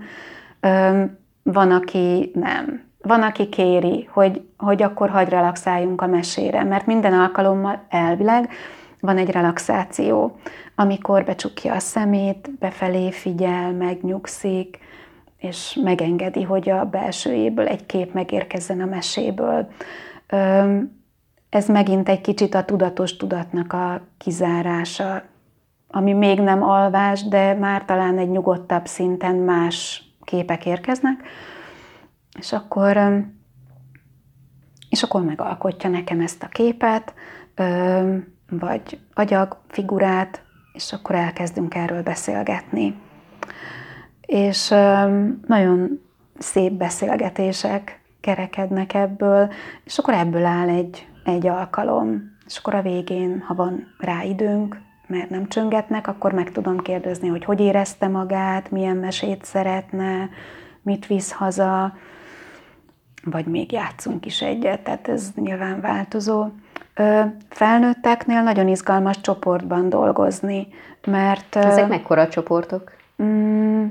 [1.44, 2.86] Van, aki nem.
[3.02, 8.50] Van, aki kéri, hogy, hogy akkor hagy relaxáljunk a mesére, mert minden alkalommal elvileg
[9.00, 10.40] van egy relaxáció,
[10.76, 14.80] amikor becsukja a szemét, befelé figyel, megnyugszik,
[15.48, 19.68] és megengedi, hogy a belsőjéből egy kép megérkezzen a meséből.
[21.50, 25.24] Ez megint egy kicsit a tudatos tudatnak a kizárása,
[25.88, 31.24] ami még nem alvás, de már talán egy nyugodtabb szinten más képek érkeznek,
[32.40, 32.98] és akkor,
[34.90, 37.14] és akkor megalkotja nekem ezt a képet,
[38.50, 40.42] vagy agyag, figurát,
[40.74, 42.96] és akkor elkezdünk erről beszélgetni
[44.28, 44.70] és
[45.48, 46.02] nagyon
[46.38, 49.52] szép beszélgetések kerekednek ebből,
[49.84, 52.36] és akkor ebből áll egy, egy alkalom.
[52.46, 57.28] És akkor a végén, ha van rá időnk, mert nem csöngetnek, akkor meg tudom kérdezni,
[57.28, 60.30] hogy hogy érezte magát, milyen mesét szeretne,
[60.82, 61.94] mit visz haza,
[63.24, 66.48] vagy még játszunk is egyet, tehát ez nyilván változó.
[67.50, 70.68] Felnőtteknél nagyon izgalmas csoportban dolgozni,
[71.06, 71.56] mert...
[71.56, 72.97] Ezek mekkora csoportok?
[73.24, 73.86] Mm,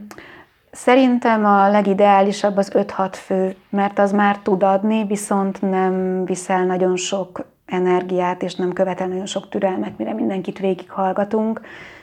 [0.76, 6.96] Szerintem a legideálisabb az 5-6 fő, mert az már tud adni, viszont nem viszel nagyon
[6.96, 11.60] sok energiát, és nem követel nagyon sok türelmet, mire mindenkit végighallgatunk,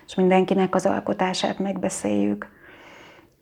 [0.07, 2.47] és mindenkinek az alkotását megbeszéljük.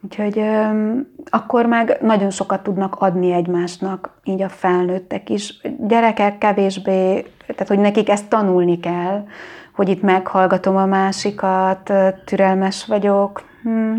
[0.04, 5.62] Úgyhogy öm, akkor meg nagyon sokat tudnak adni egymásnak, így a felnőttek is.
[5.88, 9.26] Gyerekek kevésbé, tehát hogy nekik ezt tanulni kell,
[9.72, 11.94] hogy itt meghallgatom a másikat,
[12.26, 13.42] türelmes vagyok.
[13.64, 13.94] Hm.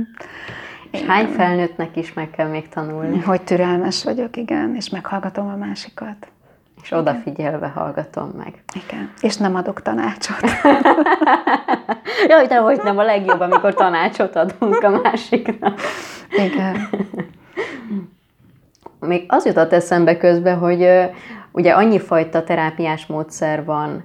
[0.91, 3.21] És hány felnőttnek is meg kell még tanulni?
[3.21, 6.27] Hogy türelmes vagyok, igen, és meghallgatom a másikat.
[6.83, 8.63] És odafigyelve hallgatom meg.
[8.87, 9.13] Igen.
[9.21, 10.41] És nem adok tanácsot.
[12.29, 15.81] Jaj, de hogy nem a legjobb, amikor tanácsot adunk a másiknak.
[16.31, 16.77] Igen.
[19.01, 20.89] Még az jutott eszembe közben, hogy
[21.53, 24.05] ugye annyi fajta terápiás módszer van,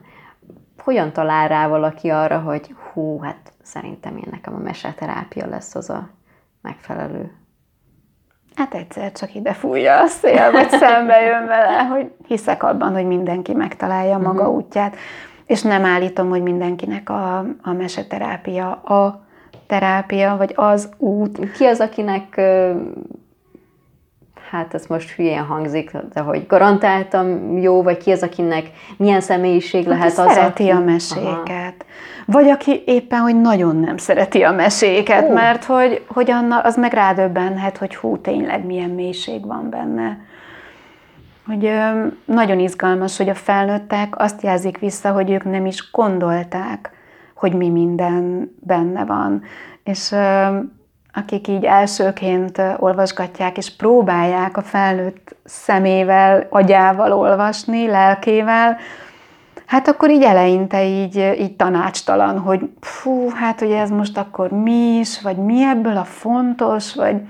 [0.88, 5.90] hogyan talál rá valaki arra, hogy hú, hát szerintem én nekem a meseterápia lesz az
[5.90, 6.10] a
[6.62, 7.32] megfelelő.
[8.56, 13.06] Hát egyszer csak ide fújja a szél, vagy szembe jön vele, hogy hiszek abban, hogy
[13.06, 14.56] mindenki megtalálja a maga uh-huh.
[14.56, 14.96] útját,
[15.46, 19.26] és nem állítom, hogy mindenkinek a, a meseterápia a
[19.68, 21.52] terápia, vagy az út.
[21.52, 22.42] Ki az, akinek,
[24.50, 28.66] hát ez most hülyén hangzik, de hogy garantáltam jó, vagy ki az, akinek
[28.98, 30.72] milyen személyiség Hát lehet az, szereti aki...
[30.72, 31.86] a meséket.
[32.26, 35.34] Vagy aki éppen, hogy nagyon nem szereti a meséket, Ó.
[35.34, 40.18] mert hogy, hogy anna, az meg rádöbbenhet, hogy hú, tényleg milyen mélység van benne.
[41.48, 46.92] Hogy ö, nagyon izgalmas, hogy a felnőttek azt jelzik vissza, hogy ők nem is gondolták,
[47.34, 49.44] hogy mi minden benne van.
[49.84, 50.58] És ö,
[51.18, 58.78] akik így elsőként olvasgatják, és próbálják a felnőtt szemével, agyával olvasni, lelkével,
[59.68, 64.98] Hát akkor így eleinte így, így tanácstalan, hogy fú, hát ugye ez most akkor mi
[64.98, 67.22] is, vagy mi ebből a fontos, vagy...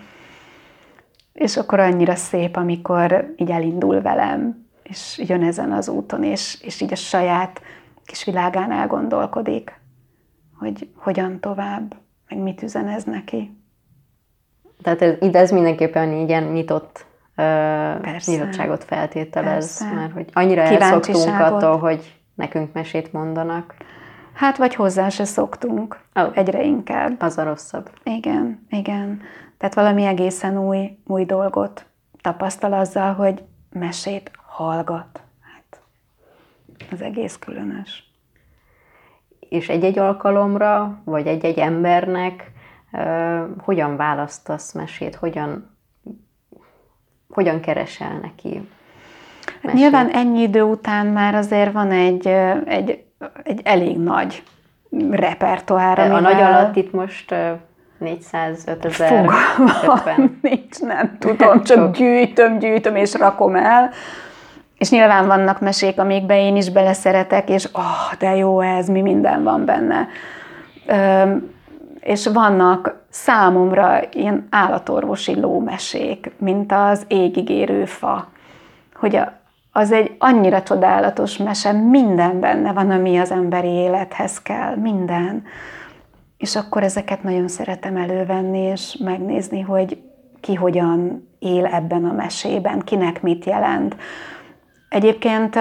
[1.34, 6.82] És akkor annyira szép, amikor így elindul velem, és jön ezen az úton, és, és
[6.82, 7.62] így a saját
[8.06, 9.80] kis világán elgondolkodik,
[10.60, 11.96] hogy hogyan tovább,
[12.30, 13.57] meg mit üzen ez neki.
[14.82, 18.32] Tehát ez, ide ez mindenképpen ilyen nyitott Persze.
[18.32, 19.96] nyitottságot feltételez, Persze.
[19.96, 23.76] mert hogy annyira elszoktunk attól, hogy nekünk mesét mondanak.
[24.34, 26.00] Hát, vagy hozzá se szoktunk.
[26.16, 26.32] Oh.
[26.34, 27.22] Egyre inkább.
[27.22, 27.90] Az a rosszabb.
[28.04, 29.22] Igen, igen.
[29.58, 31.86] Tehát valami egészen új, új dolgot
[32.22, 35.22] tapasztal azzal, hogy mesét hallgat.
[35.42, 35.82] Hát,
[36.92, 38.12] az egész különös.
[39.40, 42.52] És egy-egy alkalomra, vagy egy-egy embernek
[43.64, 45.78] hogyan választasz mesét, hogyan,
[47.30, 48.68] hogyan keresel neki
[49.62, 49.80] mesét?
[49.80, 52.28] Nyilván ennyi idő után már azért van egy,
[52.66, 53.04] egy,
[53.44, 54.44] egy elég nagy
[55.10, 56.00] repertoár.
[56.00, 57.36] A nagy alatt itt most
[57.98, 59.30] 405 ezer.
[60.42, 63.90] nincs, nem tudom, csak gyűjtöm, gyűjtöm és rakom el.
[64.78, 69.44] És nyilván vannak mesék, amikbe én is beleszeretek, és oh, de jó ez, mi minden
[69.44, 70.08] van benne.
[72.08, 78.28] És vannak számomra ilyen állatorvosi lómesék, mint az égigérő fa,
[78.96, 79.32] hogy a,
[79.72, 85.44] az egy annyira csodálatos mese, minden benne van, ami az emberi élethez kell, minden.
[86.38, 90.02] És akkor ezeket nagyon szeretem elővenni, és megnézni, hogy
[90.42, 93.96] ki hogyan él ebben a mesében, kinek mit jelent.
[94.90, 95.56] Egyébként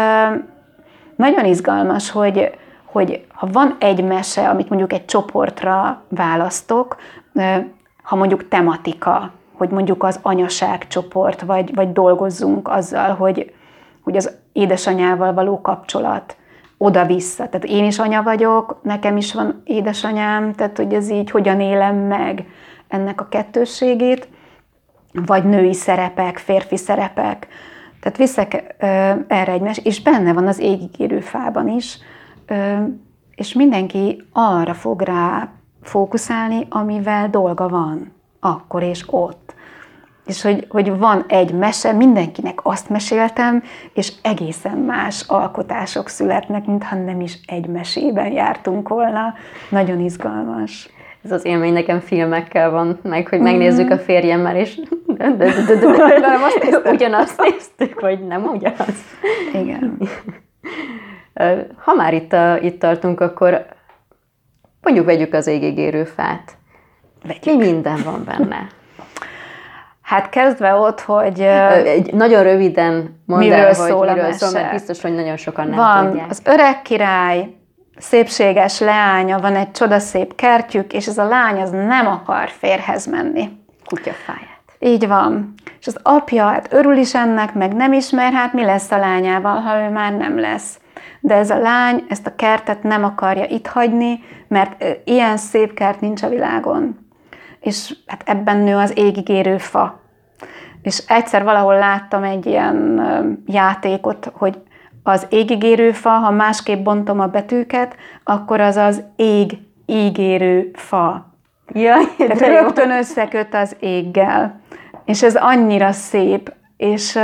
[1.16, 2.50] nagyon izgalmas, hogy,
[2.96, 6.96] hogy ha van egy mese, amit mondjuk egy csoportra választok,
[8.02, 13.54] ha mondjuk tematika, hogy mondjuk az anyaság csoport, vagy, vagy dolgozzunk azzal, hogy,
[14.02, 16.36] hogy az édesanyával való kapcsolat,
[16.78, 17.48] oda-vissza.
[17.48, 21.96] Tehát én is anya vagyok, nekem is van édesanyám, tehát hogy ez így hogyan élem
[21.96, 22.46] meg
[22.88, 24.28] ennek a kettősségét,
[25.12, 27.46] vagy női szerepek, férfi szerepek.
[28.00, 28.74] Tehát viszek
[29.28, 31.98] erre egy mes, és benne van az égigérő fában is,
[33.34, 35.48] és mindenki arra fog rá
[35.82, 39.46] fókuszálni, amivel dolga van, akkor és ott
[40.26, 46.96] és hogy, hogy van egy mese, mindenkinek azt meséltem, és egészen más alkotások születnek, mintha
[46.96, 49.34] nem is egy mesében jártunk volna.
[49.70, 50.90] Nagyon izgalmas.
[51.22, 54.80] Ez az élmény nekem filmekkel van, meg hogy megnézzük a férjemmel, és
[56.84, 58.94] ugyanazt néztük, vagy nem ugyanaz.
[59.52, 59.98] Igen.
[61.76, 63.66] Ha már itt, a, itt tartunk, akkor
[64.82, 66.56] mondjuk vegyük az égigérő fát.
[67.22, 67.44] Vegyük.
[67.44, 68.66] Mi minden van benne?
[70.02, 71.40] Hát kezdve ott, hogy...
[71.40, 75.68] Egy, nagyon röviden mondd miről el, szól hogy miről szól, mert biztos, hogy nagyon sokan
[75.68, 76.30] nem van tudják.
[76.30, 77.48] az öreg király,
[77.96, 83.48] szépséges leánya, van egy csodaszép kertjük, és ez a lány az nem akar férhez menni.
[83.84, 84.55] Kutyafáját.
[84.78, 85.54] Így van.
[85.80, 89.60] És az apja hát örül is ennek, meg nem ismer, hát mi lesz a lányával,
[89.60, 90.80] ha ő már nem lesz.
[91.20, 96.00] De ez a lány ezt a kertet nem akarja itt hagyni, mert ilyen szép kert
[96.00, 97.04] nincs a világon
[97.66, 100.00] és hát ebben nő az égigérő fa.
[100.82, 103.00] És egyszer valahol láttam egy ilyen
[103.46, 104.58] játékot, hogy
[105.02, 111.34] az égigérő fa, ha másképp bontom a betűket, akkor az az ég, ígérő fa.
[111.72, 114.60] Jaj, Tehát rögtön összeköt az éggel.
[115.04, 116.52] És ez annyira szép.
[116.76, 117.16] És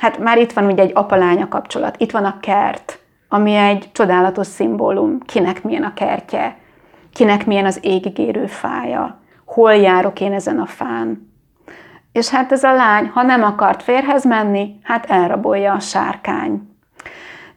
[0.00, 1.94] hát már itt van ugye egy apalánya kapcsolat.
[1.98, 5.18] Itt van a kert, ami egy csodálatos szimbólum.
[5.20, 6.56] Kinek milyen a kertje,
[7.12, 9.20] kinek milyen az égigérő fája
[9.52, 11.32] hol járok én ezen a fán.
[12.12, 16.68] És hát ez a lány, ha nem akart férhez menni, hát elrabolja a sárkány.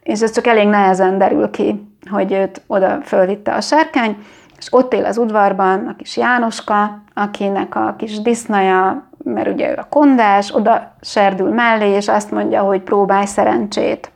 [0.03, 4.17] És ez csak elég nehezen derül ki, hogy őt oda fölvitte a sárkány,
[4.63, 9.75] és ott él az udvarban a kis Jánoska, akinek a kis disznaja, mert ugye ő
[9.77, 14.11] a kondás, oda serdül mellé, és azt mondja, hogy próbálj szerencsét,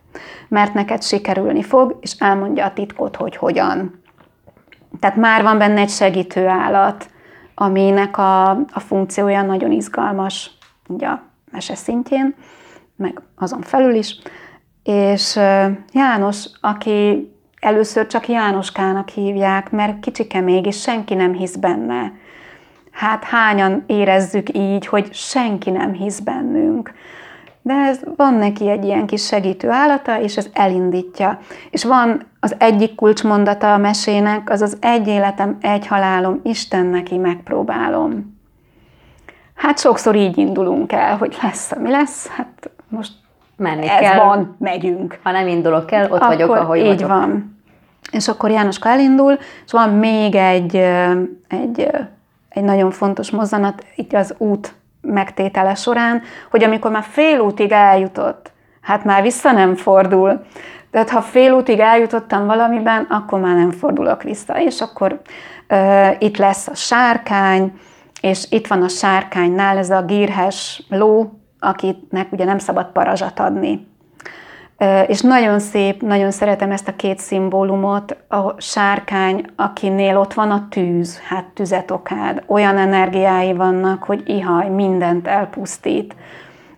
[0.47, 4.01] mert neked sikerülni fog, és elmondja a titkot, hogy hogyan.
[4.99, 7.09] Tehát már van benne egy segítő állat,
[7.55, 10.51] aminek a, a funkciója nagyon izgalmas,
[10.87, 12.35] ugye a mese szintjén,
[12.95, 14.19] meg azon felül is.
[14.83, 15.39] És
[15.91, 22.11] János, aki először csak Jánoskának hívják, mert kicsike még, és senki nem hisz benne.
[22.91, 26.93] Hát hányan érezzük így, hogy senki nem hisz bennünk
[27.67, 31.39] de ez, van neki egy ilyen kis segítő állata, és ez elindítja.
[31.69, 37.17] És van az egyik kulcsmondata a mesének, az az egy életem, egy halálom, Isten neki
[37.17, 38.37] megpróbálom.
[39.55, 43.11] Hát sokszor így indulunk el, hogy lesz, ami lesz, hát most
[43.55, 44.25] menni ez kell.
[44.25, 45.19] van, megyünk.
[45.23, 47.09] Ha nem indulok el, ott akkor vagyok, ahogy így vagyok.
[47.09, 47.56] van.
[48.11, 50.75] És akkor Jánoska elindul, és van még egy,
[51.47, 51.89] egy,
[52.49, 58.51] egy nagyon fontos mozzanat, itt az út megtétele során, hogy amikor már fél útig eljutott,
[58.81, 60.45] hát már vissza nem fordul.
[60.91, 64.61] Tehát ha fél útig eljutottam valamiben, akkor már nem fordulok vissza.
[64.61, 65.21] És akkor
[65.69, 67.79] uh, itt lesz a sárkány,
[68.21, 73.87] és itt van a sárkánynál ez a gírhes ló, akinek ugye nem szabad parazsat adni.
[75.07, 80.67] És nagyon szép, nagyon szeretem ezt a két szimbólumot, a sárkány, akinél ott van a
[80.69, 86.15] tűz, hát tüzet okád, olyan energiái vannak, hogy ihaj, mindent elpusztít.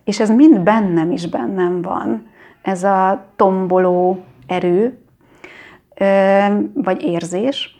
[0.04, 2.26] És ez mind bennem is bennem van,
[2.62, 4.98] ez a tomboló erő,
[6.74, 7.78] vagy érzés,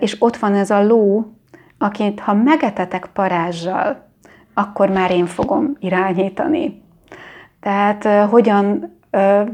[0.00, 1.32] és ott van ez a ló,
[1.78, 4.06] akit ha megetetek parázsal,
[4.54, 6.82] akkor már én fogom irányítani.
[7.60, 8.93] Tehát hogyan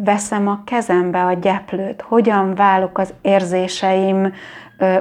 [0.04, 4.32] veszem a kezembe a gyeplőt, hogyan válok az érzéseim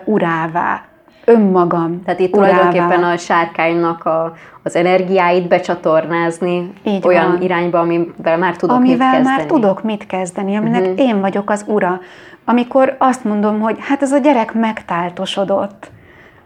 [0.03, 0.81] urává,
[1.29, 2.03] önmagam.
[2.03, 2.49] Tehát itt urává.
[2.49, 4.33] tulajdonképpen a sárkánynak a,
[4.63, 7.41] az energiáit becsatornázni Így olyan van.
[7.41, 9.37] irányba, amivel már tudok amivel mit kezdeni.
[9.37, 10.99] már tudok mit kezdeni, aminek uh-huh.
[10.99, 11.99] én vagyok az ura.
[12.45, 15.91] Amikor azt mondom, hogy hát ez a gyerek megtáltosodott,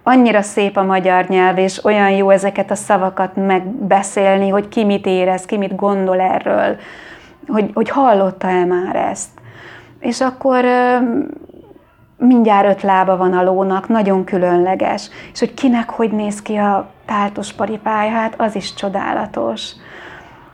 [0.03, 5.05] annyira szép a magyar nyelv, és olyan jó ezeket a szavakat megbeszélni, hogy ki mit
[5.05, 6.78] érez, ki mit gondol erről,
[7.48, 9.30] hogy, hogy hallotta-e már ezt.
[10.00, 10.66] És akkor
[12.18, 15.10] mindjárt öt lába van a lónak, nagyon különleges.
[15.34, 19.72] És hogy kinek hogy néz ki a táltos paripája, hát az is csodálatos.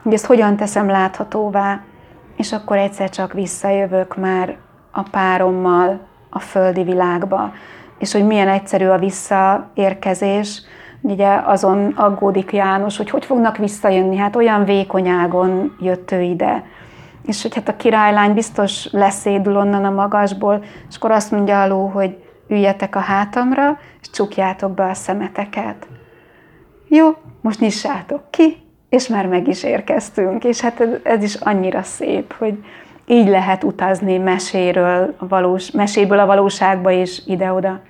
[0.04, 1.82] Hogy ezt hogyan teszem láthatóvá,
[2.38, 4.58] és akkor egyszer csak visszajövök már
[4.92, 7.54] a párommal a földi világba,
[7.98, 10.62] és hogy milyen egyszerű a visszaérkezés,
[11.02, 16.64] ugye azon aggódik János, hogy hogy fognak visszajönni, hát olyan vékonyágon jött ő ide.
[17.26, 21.68] És hogy hát a királylány biztos leszédül onnan a magasból, és akkor azt mondja a
[21.68, 25.88] ló, hogy üljetek a hátamra, és csukjátok be a szemeteket.
[26.88, 27.10] Jó,
[27.42, 28.58] most nyissátok ki,
[28.90, 30.44] és már meg is érkeztünk.
[30.44, 32.64] És hát ez, ez is annyira szép, hogy
[33.06, 37.82] így lehet utazni meséről, valós, meséből a valóságba és ide-oda.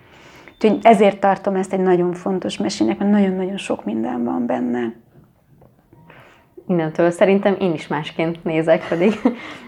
[0.61, 4.93] Úgyhogy ezért tartom ezt egy nagyon fontos mesének, mert nagyon-nagyon sok minden van benne.
[6.67, 9.19] Innentől szerintem én is másként nézek, pedig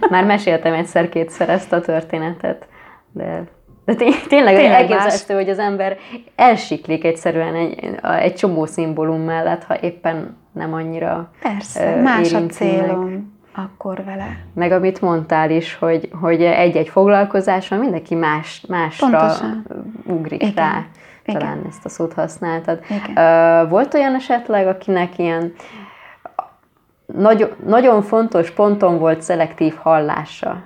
[0.10, 2.68] már meséltem egyszer-kétszer ezt a történetet,
[3.12, 3.44] de
[3.86, 5.98] de tény, tényleg, tényleg elképzelhető, hogy az ember
[6.36, 13.06] elsiklik egyszerűen egy, egy csomó szimbólum mellett, ha éppen nem annyira Persze, más a célom.
[13.06, 13.20] Meg
[13.56, 14.38] akkor vele.
[14.54, 19.66] Meg amit mondtál is, hogy, hogy egy-egy foglalkozáson mindenki más, másra Pontosan.
[20.06, 20.54] ugrik Igen.
[20.56, 20.86] rá.
[21.26, 21.66] Talán Igen.
[21.70, 22.80] ezt a szót használtad.
[22.90, 23.70] Igen.
[23.70, 25.54] Volt olyan esetleg, akinek ilyen
[27.06, 30.64] nagy, nagyon fontos ponton volt szelektív hallása?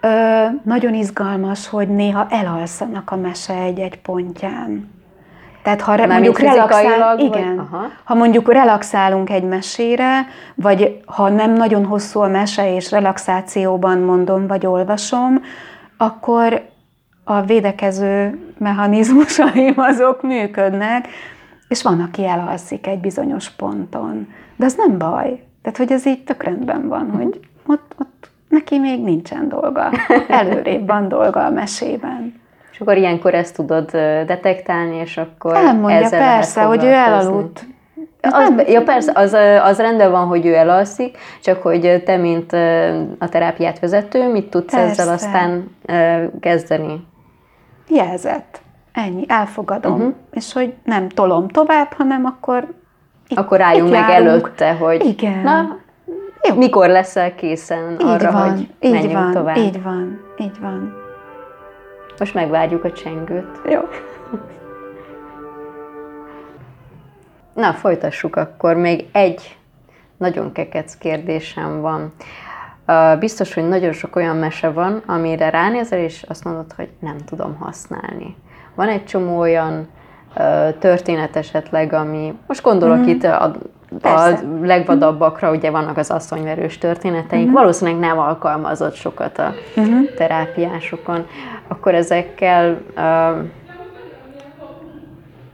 [0.00, 4.90] Ö, nagyon izgalmas, hogy néha elalszanak a mese egy-egy pontján.
[5.62, 7.86] Tehát ha re, mondjuk relaxál, igen, aha.
[8.04, 14.46] ha mondjuk relaxálunk egy mesére, vagy ha nem nagyon hosszú a mese, és relaxációban mondom,
[14.46, 15.42] vagy olvasom,
[15.96, 16.62] akkor
[17.24, 21.08] a védekező mechanizmusaim azok működnek,
[21.68, 24.28] és van, aki elalszik egy bizonyos ponton.
[24.56, 25.42] De az nem baj.
[25.62, 27.22] Tehát, hogy ez így tök rendben van, uh-huh.
[27.22, 29.90] hogy ott, ott neki még nincsen dolga.
[30.28, 32.40] Előrébb van dolga a mesében.
[32.82, 33.90] Akkor ilyenkor ezt tudod
[34.26, 37.66] detektálni, és akkor Elmondja ezzel persze, hogy ő elaludt.
[38.20, 42.52] Az, ja persze, az, az rendben van, hogy ő elalszik, csak hogy te, mint
[43.18, 45.02] a terápiát vezető, mit tudsz persze.
[45.02, 45.76] ezzel aztán
[46.40, 47.06] kezdeni?
[47.88, 48.60] Jelzett.
[48.92, 49.92] Ennyi, elfogadom.
[49.92, 50.14] Uh-huh.
[50.30, 52.68] És hogy nem tolom tovább, hanem akkor
[53.28, 54.28] itt, Akkor álljunk meg járunk.
[54.28, 55.38] előtte, hogy Igen.
[55.42, 55.76] na,
[56.48, 56.54] Jó.
[56.56, 59.56] mikor leszel készen így arra, van, hogy így menjünk van, tovább.
[59.56, 61.01] Így van, így van.
[62.18, 63.60] Most megvárjuk a csengőt.
[63.64, 63.80] Jó.
[67.54, 68.76] Na, folytassuk akkor.
[68.76, 69.56] Még egy
[70.16, 72.12] nagyon kekec kérdésem van.
[73.18, 77.56] Biztos, hogy nagyon sok olyan mese van, amire ránézel, és azt mondod, hogy nem tudom
[77.56, 78.36] használni.
[78.74, 79.88] Van egy csomó olyan
[80.78, 83.08] történet esetleg, ami, most gondolok mm-hmm.
[83.08, 83.52] itt a,
[84.02, 84.28] a
[84.62, 87.54] legvadabbakra, ugye vannak az asszonyverős történeteink, mm-hmm.
[87.54, 90.02] valószínűleg nem alkalmazott sokat a mm-hmm.
[90.16, 91.26] terápiásokon,
[91.68, 93.44] akkor ezekkel uh,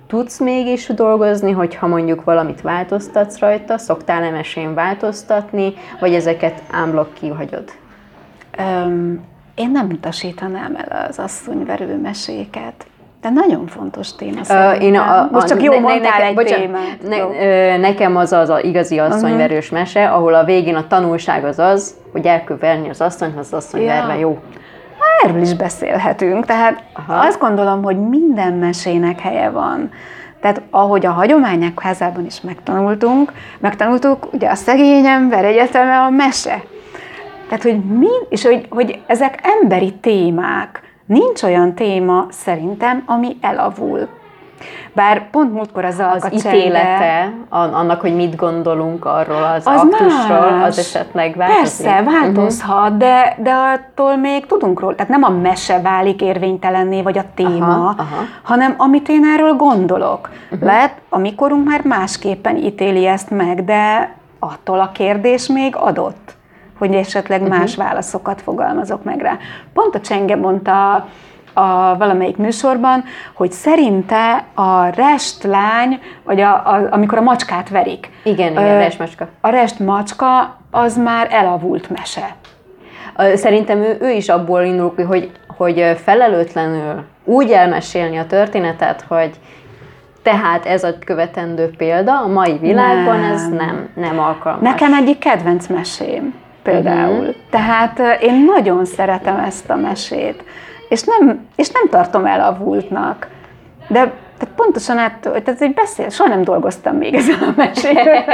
[0.07, 7.71] tudsz mégis dolgozni, hogyha mondjuk valamit változtatsz rajta, szoktál-e mesén változtatni, vagy ezeket ámblok kihagyod?
[8.59, 9.25] Um,
[9.55, 12.87] én nem utasítanám el az asszonyverő meséket.
[13.21, 14.81] De nagyon fontos téma szerintem.
[14.81, 17.09] Én a, a, Most csak jó ne, mondtál ne, egy bocsánat, témát.
[17.09, 17.29] Ne, jó.
[17.79, 19.79] Nekem az az a igazi asszonyverős uh-huh.
[19.79, 23.53] mese, ahol a végén a tanulság az az, hogy el kell verni az asszonyt, az
[23.53, 23.87] asszony ja.
[23.87, 24.39] verve jó.
[25.25, 26.47] Erről is beszélhetünk.
[26.47, 27.27] Tehát Aha.
[27.27, 29.91] azt gondolom, hogy minden mesének helye van.
[30.41, 36.63] Tehát ahogy a hagyományok házában is megtanultunk, megtanultuk, ugye a szegény ember egyeteme a mese.
[37.49, 40.83] Tehát, hogy mi, és hogy, hogy ezek emberi témák.
[41.09, 44.09] Nincs olyan téma szerintem, ami elavul.
[44.93, 50.67] Bár pont múltkor az Az ítélete annak, hogy mit gondolunk arról az, az aktusról, más.
[50.67, 51.87] az esetleg változik.
[51.87, 52.97] Persze, változhat, uh-huh.
[52.97, 54.95] de, de attól még tudunk róla.
[54.95, 58.25] Tehát nem a mese válik érvénytelenné, vagy a téma, aha, aha.
[58.43, 60.31] hanem amit én erről gondolok.
[60.51, 60.69] Uh-huh.
[60.69, 66.37] Lehet, amikorunk már másképpen ítéli ezt meg, de attól a kérdés még adott
[66.79, 67.59] hogy esetleg uh-huh.
[67.59, 69.37] más válaszokat fogalmazok meg rá.
[69.73, 71.07] Pont a Csenge mondta
[71.59, 73.05] a valamelyik műsorban,
[73.35, 78.11] hogy szerinte a restlány, vagy a, a, amikor a macskát verik.
[78.23, 79.29] Igen, igen, ö, restmacska.
[79.41, 82.37] A restmacska az már elavult mese.
[83.35, 89.31] Szerintem ő, ő is abból indul, hogy, hogy felelőtlenül úgy elmesélni a történetet, hogy
[90.23, 93.33] tehát ez a követendő példa, a mai világban nem.
[93.33, 94.63] ez nem, nem alkalmas.
[94.63, 96.35] Nekem egyik kedvenc mesém
[96.71, 97.19] például.
[97.19, 97.35] Uh-huh.
[97.51, 100.43] Tehát én nagyon szeretem ezt a mesét
[100.89, 103.29] és nem, és nem tartom el a vultnak.
[103.89, 108.25] De tehát pontosan ettől, tehát egy beszél, soha nem dolgoztam még ezen a mesében,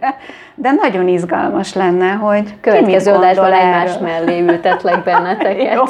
[0.00, 0.16] de,
[0.54, 5.72] de nagyon izgalmas lenne, hogy Következő adásban egymás mellé ültetlek benneteket.
[5.74, 5.84] Jó.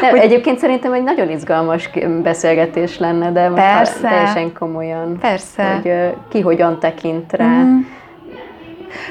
[0.00, 1.90] Nem, hogy, egyébként szerintem egy nagyon izgalmas
[2.22, 5.64] beszélgetés lenne, de most persze, teljesen komolyan, persze.
[5.64, 7.62] hogy ki hogyan tekint rá.
[7.62, 7.80] Mm.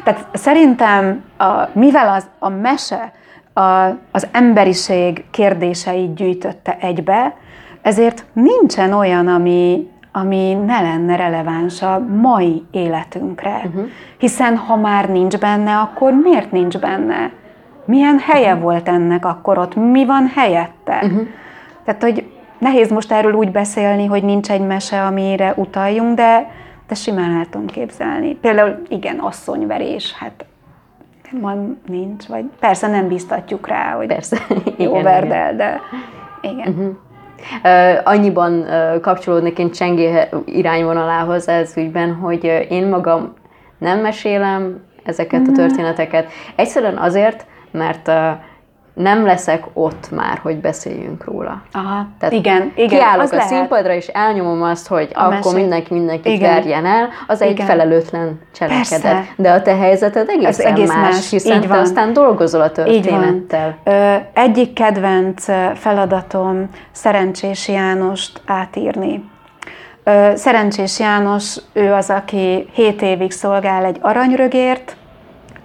[0.03, 3.11] Tehát szerintem, a, mivel az, a mese
[3.53, 7.35] a, az emberiség kérdéseit gyűjtötte egybe,
[7.81, 13.61] ezért nincsen olyan, ami, ami ne lenne releváns a mai életünkre.
[13.65, 13.85] Uh-huh.
[14.17, 17.31] Hiszen ha már nincs benne, akkor miért nincs benne?
[17.85, 18.61] Milyen helye uh-huh.
[18.61, 19.75] volt ennek akkor ott?
[19.75, 20.99] Mi van helyette?
[21.03, 21.27] Uh-huh.
[21.85, 26.51] Tehát, hogy nehéz most erről úgy beszélni, hogy nincs egy mese, amire utaljunk, de,
[26.91, 28.35] de simán el tudom képzelni.
[28.35, 30.45] Például igen, asszonyverés, hát
[31.41, 31.53] ma
[31.87, 34.37] nincs, vagy persze nem biztatjuk rá, hogy persze.
[34.77, 35.81] jó igen, verd el, de
[36.41, 36.67] igen.
[36.67, 36.95] Uh-huh.
[37.63, 43.33] Uh, annyiban uh, kapcsolódnék én Csengé irányvonalához ez ügyben, hogy uh, én magam
[43.77, 45.57] nem mesélem ezeket uh-huh.
[45.57, 45.67] a mhm.
[45.67, 46.31] történeteket.
[46.55, 48.15] Egyszerűen azért, mert uh,
[48.93, 51.61] nem leszek ott már, hogy beszéljünk róla.
[51.71, 52.87] Aha, Tehát igen, igen.
[52.87, 53.51] Kiállok az a lehet.
[53.51, 55.55] színpadra, és elnyomom azt, hogy a akkor mesé.
[55.55, 56.53] mindenki mindenkit igen.
[56.53, 57.53] verjen el, az igen.
[57.53, 58.87] egy felelőtlen cselekedet.
[59.01, 59.25] Persze.
[59.35, 61.79] De a te helyzeted egészen Ez egész más, más, hiszen Így te van.
[61.79, 63.77] aztán dolgozol a történettel.
[63.83, 69.29] Ö, egyik kedvenc feladatom Szerencsés Jánost átírni.
[70.03, 74.95] Ö, Szerencsés János, ő az, aki 7 évig szolgál egy aranyrögért,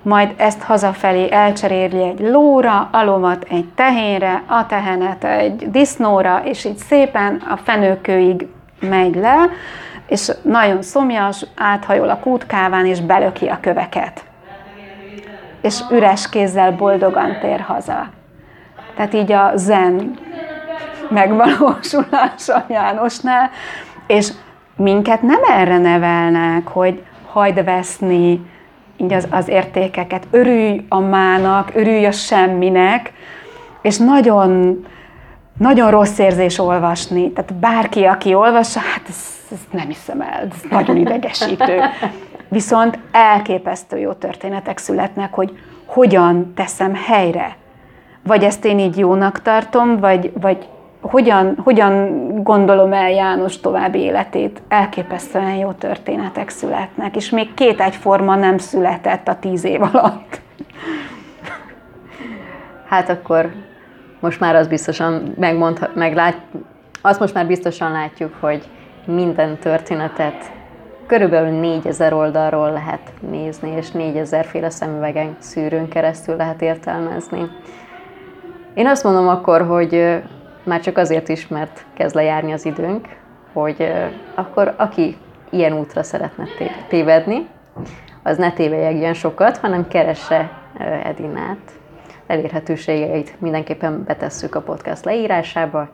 [0.06, 6.64] majd ezt hazafelé elcseréli egy lóra, a lovat egy tehénre, a tehenet egy disznóra, és
[6.64, 8.46] így szépen a fenőkőig
[8.80, 9.36] megy le,
[10.06, 14.24] és nagyon szomjas, áthajol a kútkáván, és belöki a köveket.
[15.60, 18.08] És üres kézzel boldogan tér haza.
[18.96, 20.18] Tehát így a zen
[21.08, 23.50] megvalósulása Jánosnál,
[24.06, 24.32] és
[24.76, 27.02] minket nem erre nevelnek, hogy
[27.32, 28.54] hagyd veszni,
[28.96, 30.26] így az, az értékeket.
[30.30, 33.12] Örülj a mának, örülj a semminek,
[33.82, 34.84] és nagyon,
[35.58, 37.32] nagyon rossz érzés olvasni.
[37.32, 41.80] Tehát bárki, aki olvassa, hát ezt, ezt nem hiszem el, ez nagyon idegesítő.
[42.48, 47.56] Viszont elképesztő jó történetek születnek, hogy hogyan teszem helyre.
[48.22, 50.68] Vagy ezt én így jónak tartom, vagy, vagy
[51.10, 58.34] hogyan, hogyan gondolom el János további életét, elképesztően jó történetek születnek, és még két egyforma
[58.34, 60.40] nem született a tíz év alatt.
[62.88, 63.50] Hát akkor
[64.20, 66.40] most már az biztosan megmondhat, meglát,
[67.02, 68.68] azt most már biztosan látjuk, hogy
[69.04, 70.52] minden történetet
[71.06, 77.50] körülbelül 4000 oldalról lehet nézni, és 4000 féle szemüvegen szűrőn keresztül lehet értelmezni.
[78.74, 80.22] Én azt mondom akkor, hogy
[80.66, 83.08] már csak azért is, mert kezd lejárni az időnk,
[83.52, 83.92] hogy
[84.34, 85.16] akkor aki
[85.50, 86.44] ilyen útra szeretne
[86.88, 87.46] tévedni,
[88.22, 90.50] az ne tévejegjen sokat, hanem keresse
[91.02, 91.72] Edinát.
[92.26, 95.88] Elérhetőségeit mindenképpen betesszük a podcast leírásába,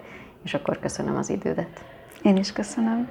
[0.44, 1.84] és akkor köszönöm az idődet.
[2.22, 3.08] Én is köszönöm.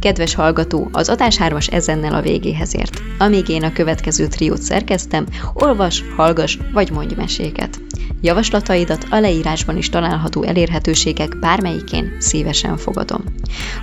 [0.00, 3.02] Kedves hallgató, az adás hármas ezennel a végéhez ért.
[3.18, 7.80] Amíg én a következő triót szerkeztem, olvas, hallgas vagy mondj meséket.
[8.20, 13.24] Javaslataidat a leírásban is található elérhetőségek bármelyikén szívesen fogadom.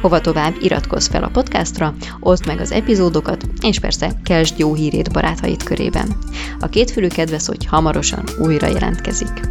[0.02, 5.12] Hova tovább iratkozz fel a podcastra, oszd meg az epizódokat, és persze keltsd jó hírét
[5.12, 6.16] barátaid körében.
[6.60, 9.42] A kétfülű kedves, hogy hamarosan újra jelentkezik.